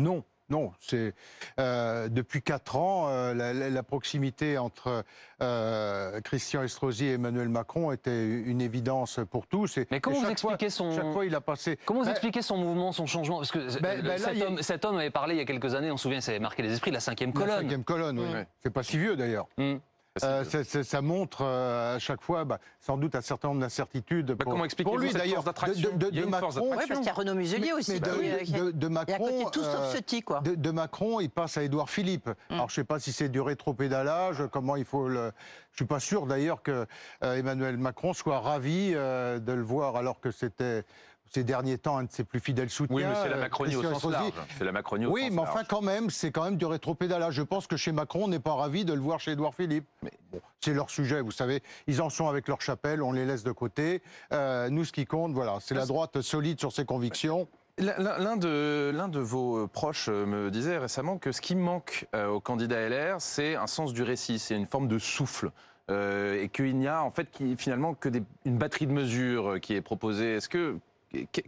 [0.00, 0.72] Non, non.
[0.80, 1.14] C'est
[1.58, 5.04] euh, depuis quatre ans euh, la, la- la proximité entre
[5.42, 9.76] euh, Christian Estrosi et Emmanuel Macron était une évidence pour tous.
[9.78, 11.78] Et, Mais comment vous fois- expliquez son Chaque fois, il a passé.
[11.84, 13.36] Comment vous Ben, expliquez son mouvement, son changement?
[13.38, 15.74] Parce que Ben- ben cet, a- homme, cet homme avait parlé il y a quelques
[15.74, 17.60] années, on se souvient, ça avait marqué les esprits, la cinquième la colonne.
[17.62, 18.32] cinquième colonne, oui.
[18.32, 18.46] Ouais.
[18.62, 19.46] C'est pas si vieux d'ailleurs.
[19.58, 19.80] Hum.
[20.24, 20.44] Euh,
[20.84, 24.32] ça, montre euh, à chaque fois, bah, sans doute, un certain nombre d'incertitudes.
[24.32, 26.34] Bah, pour- comment expliquez-vous pour lui d'ailleurs d'attraction de, de- Il y a de une
[26.34, 26.70] force Macron.
[26.70, 27.92] Oui, parce qu'il y a Renaud Muselier aussi.
[27.92, 30.40] mais de, qui- de- de- y a à Macron, côté tout sauf euh, ce quoi.
[30.40, 32.30] de, de Macron, il passe à Édouard Philippe.
[32.50, 35.32] Alors, je ne sais pas si c'est du rétropédalage, comment il faut le.
[35.72, 36.86] Je suis pas sûr d'ailleurs que
[37.22, 40.82] euh, Emmanuel Macron soit ravi euh, de le voir, alors que c'était
[41.30, 42.96] ces derniers temps un de ses plus fidèles soutiens.
[42.96, 44.32] Oui, mais c'est la euh, Macronie au sens large.
[44.56, 45.66] C'est la Macronie au Oui, sens mais enfin, large.
[45.68, 47.34] quand même, c'est quand même du rétropédalage.
[47.34, 49.86] Je pense que chez Macron, on n'est pas ravi de le voir chez Édouard Philippe.
[50.02, 51.62] Mais bon, c'est leur sujet, vous savez.
[51.86, 54.02] Ils en sont avec leur chapelle, on les laisse de côté.
[54.32, 57.48] Euh, nous, ce qui compte, voilà, c'est la droite solide sur ses convictions.
[57.78, 62.40] L'un de, l'un de vos euh, proches me disait récemment que ce qui manque au
[62.40, 65.50] candidat LR, c'est un sens du récit, c'est une forme de souffle.
[65.90, 69.58] Euh, et qu'il n'y a en fait qui, finalement que des- une batterie de mesures
[69.58, 70.34] qui est proposée.
[70.34, 70.76] Est-ce que,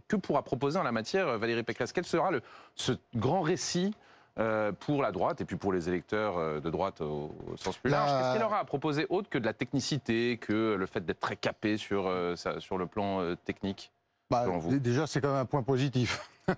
[0.07, 1.91] que pourra proposer en la matière euh, Valérie Pécresse?
[1.93, 2.41] Quel sera le,
[2.75, 3.93] ce grand récit
[4.39, 7.77] euh, pour la droite et puis pour les électeurs euh, de droite au, au sens
[7.77, 10.85] plus La- large Qu'est-ce qu'elle aura à proposer autre que de la technicité, que le
[10.85, 13.91] fait d'être très capé sur, euh, ça- sur le plan euh, technique?
[14.31, 14.79] Bah, vous.
[14.79, 16.27] déjà, c'est quand même un point positif.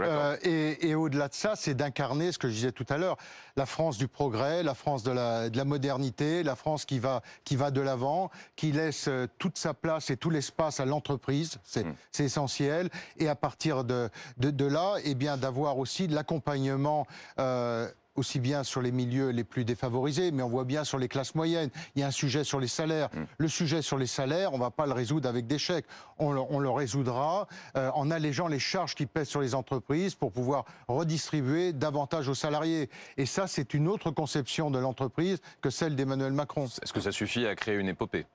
[0.00, 3.16] Euh, et et au-delà de ça, c'est d'incarner ce que je disais tout à l'heure,
[3.56, 7.22] la France du progrès, la France de la, de la modernité, la France qui va,
[7.44, 11.58] qui va de l'avant, qui laisse euh, toute sa place et tout l'espace à l'entreprise,
[11.64, 11.94] c'est Mm.
[12.12, 12.90] c'est essentiel.
[13.18, 14.08] Et à partir de,
[14.38, 17.06] de, de là, eh bien d'avoir aussi de l'accompagnement.
[17.38, 21.08] euh, aussi bien sur les milieux les plus défavorisés, mais on voit bien sur les
[21.08, 21.70] classes moyennes.
[21.94, 23.08] Il y a un sujet sur les salaires.
[23.12, 23.24] Mm.
[23.38, 25.86] Le sujet sur les salaires, on ne va pas le résoudre avec des chèques.
[26.18, 27.46] On le, on le résoudra
[27.76, 32.34] euh, en allégeant les charges qui pèsent sur les entreprises pour pouvoir redistribuer davantage aux
[32.34, 32.90] salariés.
[33.16, 36.66] Et ça, c'est une autre conception de l'entreprise que celle d'Emmanuel Macron.
[36.66, 38.26] Est-ce que ça suffit à créer une épopée?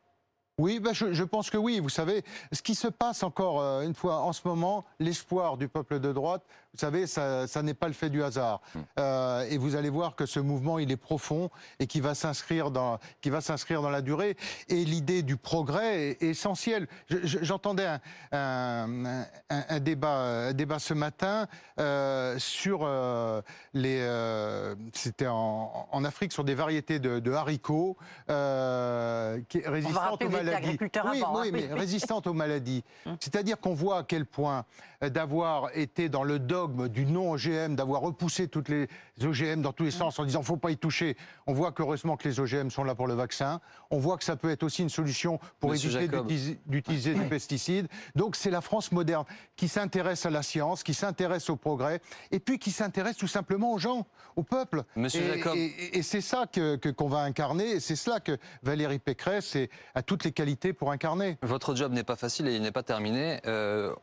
[0.57, 1.79] Oui, ben je, je pense que oui.
[1.79, 5.67] Vous savez, ce qui se passe encore euh, une fois en ce moment, l'espoir du
[5.67, 8.61] peuple de droite, vous savez, ça, ça n'est pas le fait du hasard.
[8.97, 11.49] Euh, et vous allez voir que ce mouvement, il est profond
[11.79, 14.37] et qui va s'inscrire dans, qui va s'inscrire dans la durée.
[14.69, 16.87] Et l'idée du progrès est, essentielle.
[17.09, 17.99] Je- je- J'entendais un,
[18.31, 21.47] un- un- un débat, un débat ce matin
[21.79, 23.41] euh, sur euh,
[23.73, 27.97] les, euh, c'était en, en Afrique sur des variétés de, de haricots
[28.29, 30.65] euh, qui résistantes rappeler aux que vous étiez maladies.
[30.67, 31.41] agriculteur oui, avant, hein.
[31.43, 32.83] oui, mais résistantes aux maladies.
[33.19, 34.65] C'est-à-dire qu'on voit à quel point
[35.01, 38.87] d'avoir été dans le dogme du non-OGM, d'avoir repoussé toutes les
[39.23, 41.17] OGM dans tous les sens en disant faut pas y toucher.
[41.47, 43.59] On voit qu'heureusement que les OGM sont là pour le vaccin.
[43.89, 47.87] On voit que ça peut être aussi une solution pour Monsieur éviter d'utiliser- des pesticides.
[48.15, 51.99] Donc c'est la France moderne qui s'intéresse à la science, qui s'intéresse au progrès,
[52.31, 54.05] et puis qui s'intéresse tout simplement aux gens,
[54.35, 54.83] au peuple.
[54.95, 55.55] Monsieur et, Jacob.
[55.55, 58.99] et- et- et c'est ça que que- qu'on va incarner, et c'est cela que Valérie
[58.99, 59.57] Pécresse
[59.95, 61.37] a toutes les qualités pour incarner.
[61.41, 63.39] Votre job n'est pas facile et il n'est pas terminé.
[63.47, 63.93] Euh,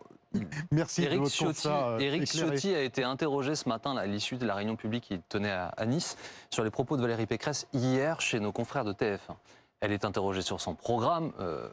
[0.70, 2.24] Merci de Éric votre Ciotti, constat, euh.
[2.26, 5.68] Ciotti a été interrogé ce matin à l'issue de la réunion publique qu'il tenait à,
[5.68, 6.16] à Nice
[6.50, 9.18] sur les propos de Valérie Pécresse hier chez nos confrères de TF1.
[9.80, 11.32] Elle est interrogée sur son programme.
[11.40, 11.68] euh,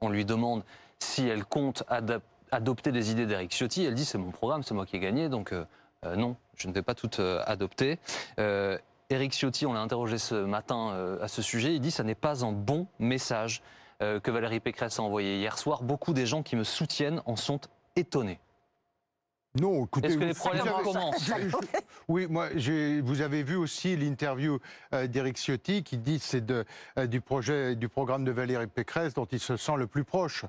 [0.00, 0.62] on lui demande
[0.98, 3.84] si elle compte adap- adopter des idées d'Eric Ciotti.
[3.84, 5.64] Elle dit c'est mon programme, c'est moi qui ai gagné, donc euh,
[6.06, 7.98] euh, non, je ne vais pas tout euh, adopter.
[8.38, 8.78] Euh,
[9.10, 12.14] Éric Ciotti, on l'a interrogé ce matin euh, à ce sujet, il dit ça n'est
[12.14, 13.62] pas un bon message
[14.00, 15.82] que Valérie Pécresse a envoyé hier soir.
[15.82, 17.60] Beaucoup des gens qui me soutiennent en sont
[18.00, 18.40] étonnés.
[19.58, 20.08] Non, écoutez.
[20.08, 21.32] Est-ce que les problèmes recommencent
[22.08, 22.48] Oui, moi,
[23.02, 24.58] vous avez vu aussi l'interview
[24.94, 26.64] euh, d'Éric Ciotti qui dit que c'est de,
[26.98, 30.44] euh, du projet, du programme de Valérie Pécresse dont il se sent le plus proche.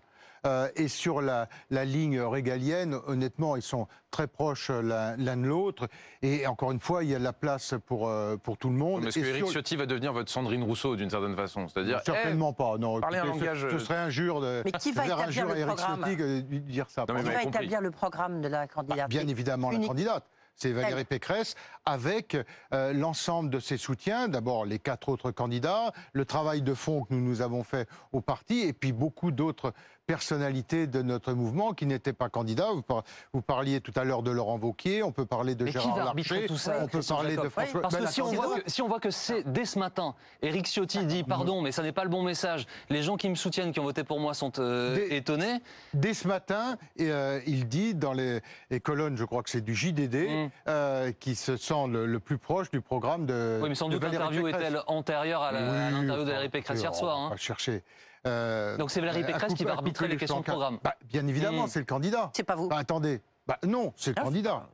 [0.45, 5.45] Euh, et sur la, la ligne régalienne, honnêtement, ils sont très proches l'un l'un de
[5.45, 5.87] l'autre.
[6.23, 8.75] Et encore une fois, il y a de la place pour, euh, pour tout le
[8.75, 9.05] monde.
[9.05, 12.53] Est-ce que Éric sur- Ciotti va devenir votre Sandrine Rousseau d'une certaine façon C'est-à-dire, Certainement
[12.53, 12.77] pas.
[12.79, 15.13] Non, parlez un écoutez, ce- langage, Ce, euh, serait injure de Mais qui va faire
[15.19, 17.05] établir injure à le Éric programme Ciotti de dire ça.
[17.07, 17.15] Non.
[17.15, 20.25] Qui va établir le programme de la candidate Bah, Bien évidemment la candidate.
[20.55, 21.55] C'est Valérie Pécresse
[21.85, 22.37] avec
[22.73, 24.27] euh, l'ensemble de ses soutiens.
[24.27, 28.21] D'abord les quatre autres candidats, le travail de fond que nous, nous avons fait au
[28.21, 29.73] parti et puis beaucoup d'autres
[30.07, 32.71] personnalités de notre mouvement qui n'étaient pas candidats.
[32.73, 35.71] Vous, par- vous parliez tout à l'heure de Laurent Wauquiez, on peut parler de Mais
[35.71, 37.81] Gérard Larcher, tout ça, on peut parler de François...
[37.81, 39.79] Parce Ben, que la si on, voit que si on voit que c'est dès ce
[39.79, 42.65] matin, Éric Ciotti dit pardon, mais ça n'est pas le bon message.
[42.89, 45.61] Les gens qui me soutiennent, qui ont voté pour moi, sont euh, étonnés.
[45.93, 49.75] Dès ce matin, euh, il dit dans les, les colonnes, je crois que c'est du
[49.75, 50.49] JDD, Mm.
[50.67, 53.59] euh, qui se sent le, le plus proche du programme de.
[53.61, 56.91] Oui, mais sans doute l'interview est-elle antérieure à Oui, l'interview de enfin, Valérie Pécresse hier
[56.91, 57.29] on soir.
[57.29, 57.37] va hein.
[57.37, 57.83] chercher.
[58.27, 60.79] Euh, Donc c'est Valérie Pécresse qui va arbitrer les questions de programme.
[60.83, 61.69] Bah, bien évidemment, Mm.
[61.69, 62.29] c'est le candidat.
[62.35, 62.67] C'est pas vous.
[62.67, 63.21] Bah, attendez.
[63.47, 64.67] Bah, non, c'est le Ah, candidat.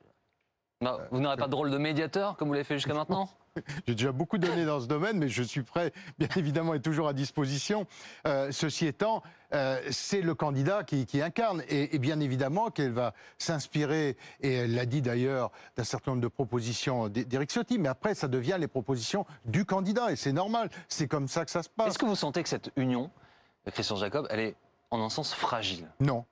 [0.81, 3.29] Non, vous n'aurez pas de rôle de médiateur comme vous l'avez fait jusqu'à maintenant
[3.87, 7.07] J'ai déjà beaucoup donné dans ce domaine, mais je suis prêt, bien évidemment, et toujours
[7.07, 7.87] à disposition.
[8.27, 9.23] Euh, ceci étant,
[9.55, 11.63] euh, c'est le candidat qui, qui incarne.
[11.69, 16.21] Et, et bien évidemment qu'elle va s'inspirer, et elle l'a dit d'ailleurs, d'un certain nombre
[16.21, 17.79] de propositions d'É- d'Éric Ciotti.
[17.79, 20.11] Mais après, ça devient les propositions du candidat.
[20.11, 20.69] Et c'est normal.
[20.87, 21.87] C'est comme ça que ça se passe.
[21.87, 23.09] Est-ce que vous sentez que cette union,
[23.71, 24.55] Christian Jacob, elle est
[24.91, 26.25] en un sens fragile Non.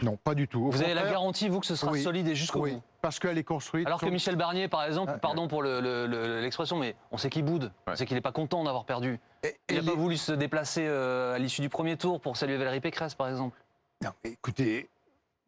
[0.00, 0.66] Non, pas du tout.
[0.66, 2.82] Au Vous avez la garantie, vous, que ce sera oui, solide et jusqu'au Oui, bout
[3.02, 3.84] parce qu'elle est construite.
[3.86, 7.16] Alors que Michel Barnier, par exemple, Ah, pardon pour le- le- le- l'expression, mais on
[7.16, 9.18] sait qu'il boude, on sait qu'il n'est pas content d'avoir perdu.
[9.42, 12.56] Et- Il n'a pas voulu se déplacer euh, à l'issue du premier tour pour saluer
[12.56, 13.58] Valérie Pécresse, par exemple.
[14.04, 14.88] Non, écoutez,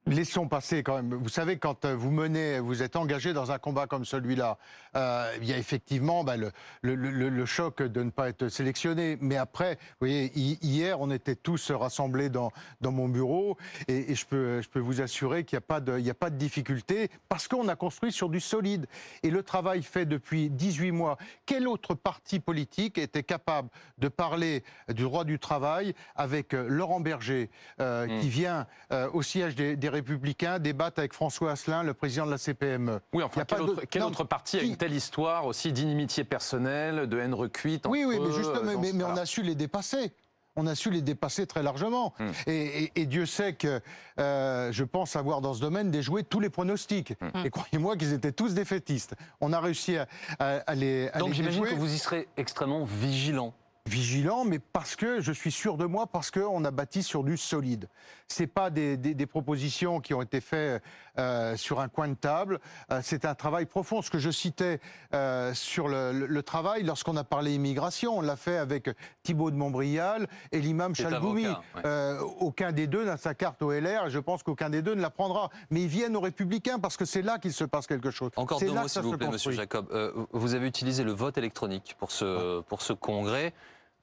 [0.06, 1.14] laissons passer quand même.
[1.14, 4.58] Vous savez, quand euh, vous menez, vous êtes engagé dans un combat comme celui-là,
[4.96, 6.50] euh, il y a effectivement bah, le,
[6.82, 9.18] le- le- le choc de ne pas être sélectionné.
[9.20, 13.56] Mais après, vous voyez, hi- hier, on était tous rassemblés dans, dans mon bureau
[13.88, 16.10] et, et je, peux, je peux vous assurer qu'il n'y a, pas de- il y
[16.10, 18.86] a pas de difficulté parce qu'on a construit sur du solide.
[19.22, 24.64] Et le travail fait depuis 18 mois, quel autre parti politique était capable de parler
[24.88, 28.20] du droit du travail avec euh, Laurent Berger, euh, Mm.
[28.20, 32.30] qui vient euh, au siège des, des Républicains débattre avec François Asselin, le président de
[32.30, 34.68] la CPME Oui, enfin, a quel pas autre, d'autre- quel non, autre parti a qui-
[34.68, 39.16] une telle histoire aussi d'inimitié personnelle, de haine recuite Oui, oui, mais justement, mais, on
[39.16, 40.12] a su les dépasser.
[40.56, 42.12] On a su les dépasser très largement.
[42.18, 42.24] Mm.
[42.48, 43.80] Et, et- et Dieu sait que
[44.18, 47.14] euh, je pense avoir dans ce domaine déjoué tous les pronostics.
[47.20, 47.46] Mm.
[47.46, 49.14] Et croyez-moi qu'ils étaient tous défaitistes.
[49.40, 50.08] On a réussi à,
[50.40, 53.54] à- à les, à Donc j'imagine que vous y serez extrêmement vigilant.
[53.86, 57.36] Vigilant, mais parce que je suis sûr de moi, parce qu'on a bâti sur du
[57.36, 57.88] solide.
[58.28, 60.82] C'est pas des, des- des propositions qui ont été faites
[61.18, 62.60] euh, sur un coin de table.
[62.92, 64.02] Euh, c'est un travail profond.
[64.02, 64.80] Ce que je citais
[65.14, 68.90] euh, sur le, le- le travail, lorsqu'on a parlé immigration, on l'a fait avec
[69.24, 71.46] Thibault de Montbrial et l'imam Chalgoumi.
[71.48, 72.16] ouais.
[72.38, 75.02] Aucun des deux n'a sa carte au LR et je pense qu'aucun des deux ne
[75.02, 75.50] la prendra.
[75.70, 78.30] Mais ils viennent aux Républicains parce que c'est là qu'il se passe quelque chose.
[78.36, 79.50] Encore deux mots, s'il vous plaît, Monsieur.
[79.52, 79.88] Jacob.
[80.32, 83.52] Vous avez utilisé le vote électronique pour ce, pour ce congrès.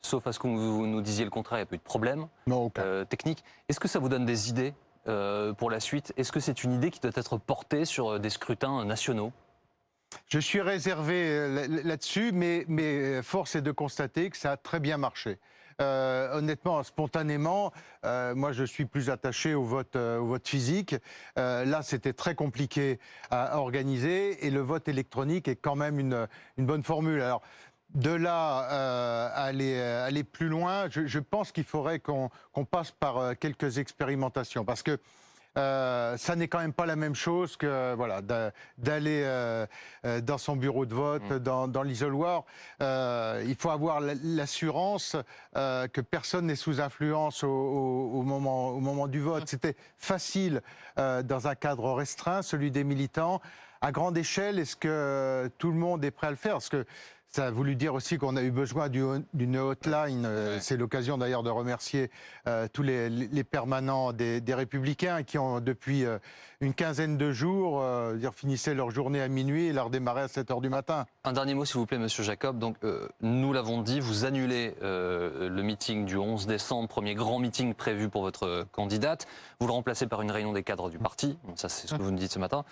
[0.01, 1.83] Sauf à ce que vous nous disiez le contraire, il n'y a pas eu de
[1.83, 2.81] problème Non, aucun.
[2.83, 3.43] euh, technique.
[3.67, 4.73] Est-ce que ça vous donne des idées
[5.07, 6.13] euh, pour la suite?
[6.17, 9.31] Est-ce que c'est une idée qui doit être portée sur euh, des scrutins nationaux?
[10.27, 14.79] Je suis réservé là- là-dessus, mais, mais force est de constater que ça a très
[14.79, 15.37] bien marché.
[15.79, 17.71] Euh, honnêtement, spontanément,
[18.03, 20.95] euh, moi je suis plus attaché au vote, euh, au vote physique.
[21.35, 26.27] Là, c'était très compliqué à, à organiser et le vote électronique est quand même une,
[26.57, 27.21] une bonne formule.
[27.21, 27.43] Alors,
[27.95, 32.29] de là euh, à aller, à aller plus loin, je, je pense qu'il faudrait qu'on
[32.69, 34.99] passe par euh, quelques expérimentations parce que
[35.57, 39.65] euh, ça n'est quand même pas la même chose que voilà d'a- d'aller euh,
[40.05, 41.39] euh, dans son bureau de vote, Mm.
[41.39, 42.43] dans, dans l'isoloir.
[42.83, 45.15] Euh, il faut avoir la- l'assurance
[45.55, 49.23] euh, que personne n'est sous influence au, au- au moment, au moment du Mm.
[49.23, 49.47] vote.
[49.47, 50.61] C'était facile
[50.99, 53.41] euh, dans un cadre restreint, celui des militants.
[53.81, 56.53] À grande échelle, est-ce que tout le monde est prêt à le faire?
[56.53, 56.85] Parce que
[57.37, 60.25] ça a voulu dire aussi qu'on a eu besoin d'une hotline.
[60.25, 62.09] Euh, c'est l'occasion d'ailleurs de remercier
[62.47, 66.17] euh, tous les, les permanents des, des, Républicains qui ont depuis euh,
[66.61, 67.83] une quinzaine de jours
[68.15, 71.05] dire, finissaient leur journée à minuit et leur démarraient à 7 h du matin.
[71.25, 72.57] Un dernier mot, s'il vous plaît, Monsieur Jacob.
[72.57, 72.77] Donc,
[73.21, 78.23] nous l'avons dit, vous annulez le meeting du 11 décembre, premier grand meeting prévu pour
[78.23, 79.27] votre candidate.
[79.59, 81.37] Vous le remplacez par une réunion des cadres du parti.
[81.53, 82.65] Ça, c'est ce que vous nous dites ce matin.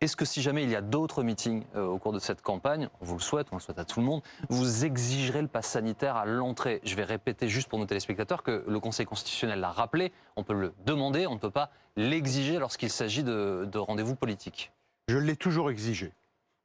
[0.00, 3.06] Est-ce que si jamais il y a d'autres meetings au cours de cette campagne, on
[3.06, 4.11] vous le souhaite, on le souhaite à tout le monde,
[4.48, 6.80] vous exigerez le pass sanitaire à l'entrée.
[6.84, 10.54] Je vais répéter juste pour nos téléspectateurs que le Conseil constitutionnel l'a rappelé, on peut
[10.54, 14.72] le demander, on ne peut pas l'exiger lorsqu'il s'agit de, rendez-vous politiques.
[15.08, 16.12] Je l'ai toujours exigé.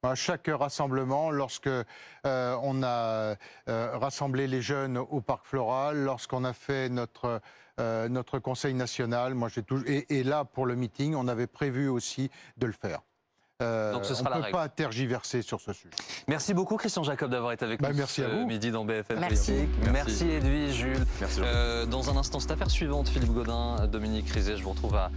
[0.04, 1.86] À chaque rassemblement, lorsque euh,
[2.62, 3.36] on a
[3.68, 7.42] euh, rassemblé les jeunes au parc floral, lorsqu'on a fait notre,
[7.80, 11.90] euh, notre conseil national, moi j'ai toujours, et là pour le meeting, on avait prévu
[11.90, 13.02] aussi de le faire.
[13.64, 15.90] Euh, Donc ce sera on ne peut pas tergiverser sur ce sujet.
[16.28, 18.46] Merci beaucoup Christian Jacob d'avoir été avec bah, nous merci ce à vous.
[18.46, 19.68] midi dans BFM merci.
[19.82, 19.92] Merci.
[19.92, 21.06] merci Edwige, Jules.
[21.20, 24.96] Merci euh, dans un instant, cette affaire suivante, Philippe Godin, Dominique Rizet, je vous retrouve
[24.96, 25.10] à,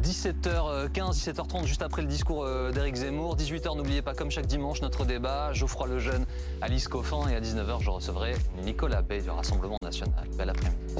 [0.00, 3.36] 17h15, 17h30, juste après le discours euh, d'Éric Zemmour.
[3.36, 5.52] 18h, n'oubliez pas, comme chaque dimanche, notre débat.
[5.52, 6.26] Geoffroy Lejeune,
[6.60, 10.24] Alice Coffin et à 19h, je recevrai Nicolas Bay du Rassemblement National.
[10.38, 10.94] Belle après-midi.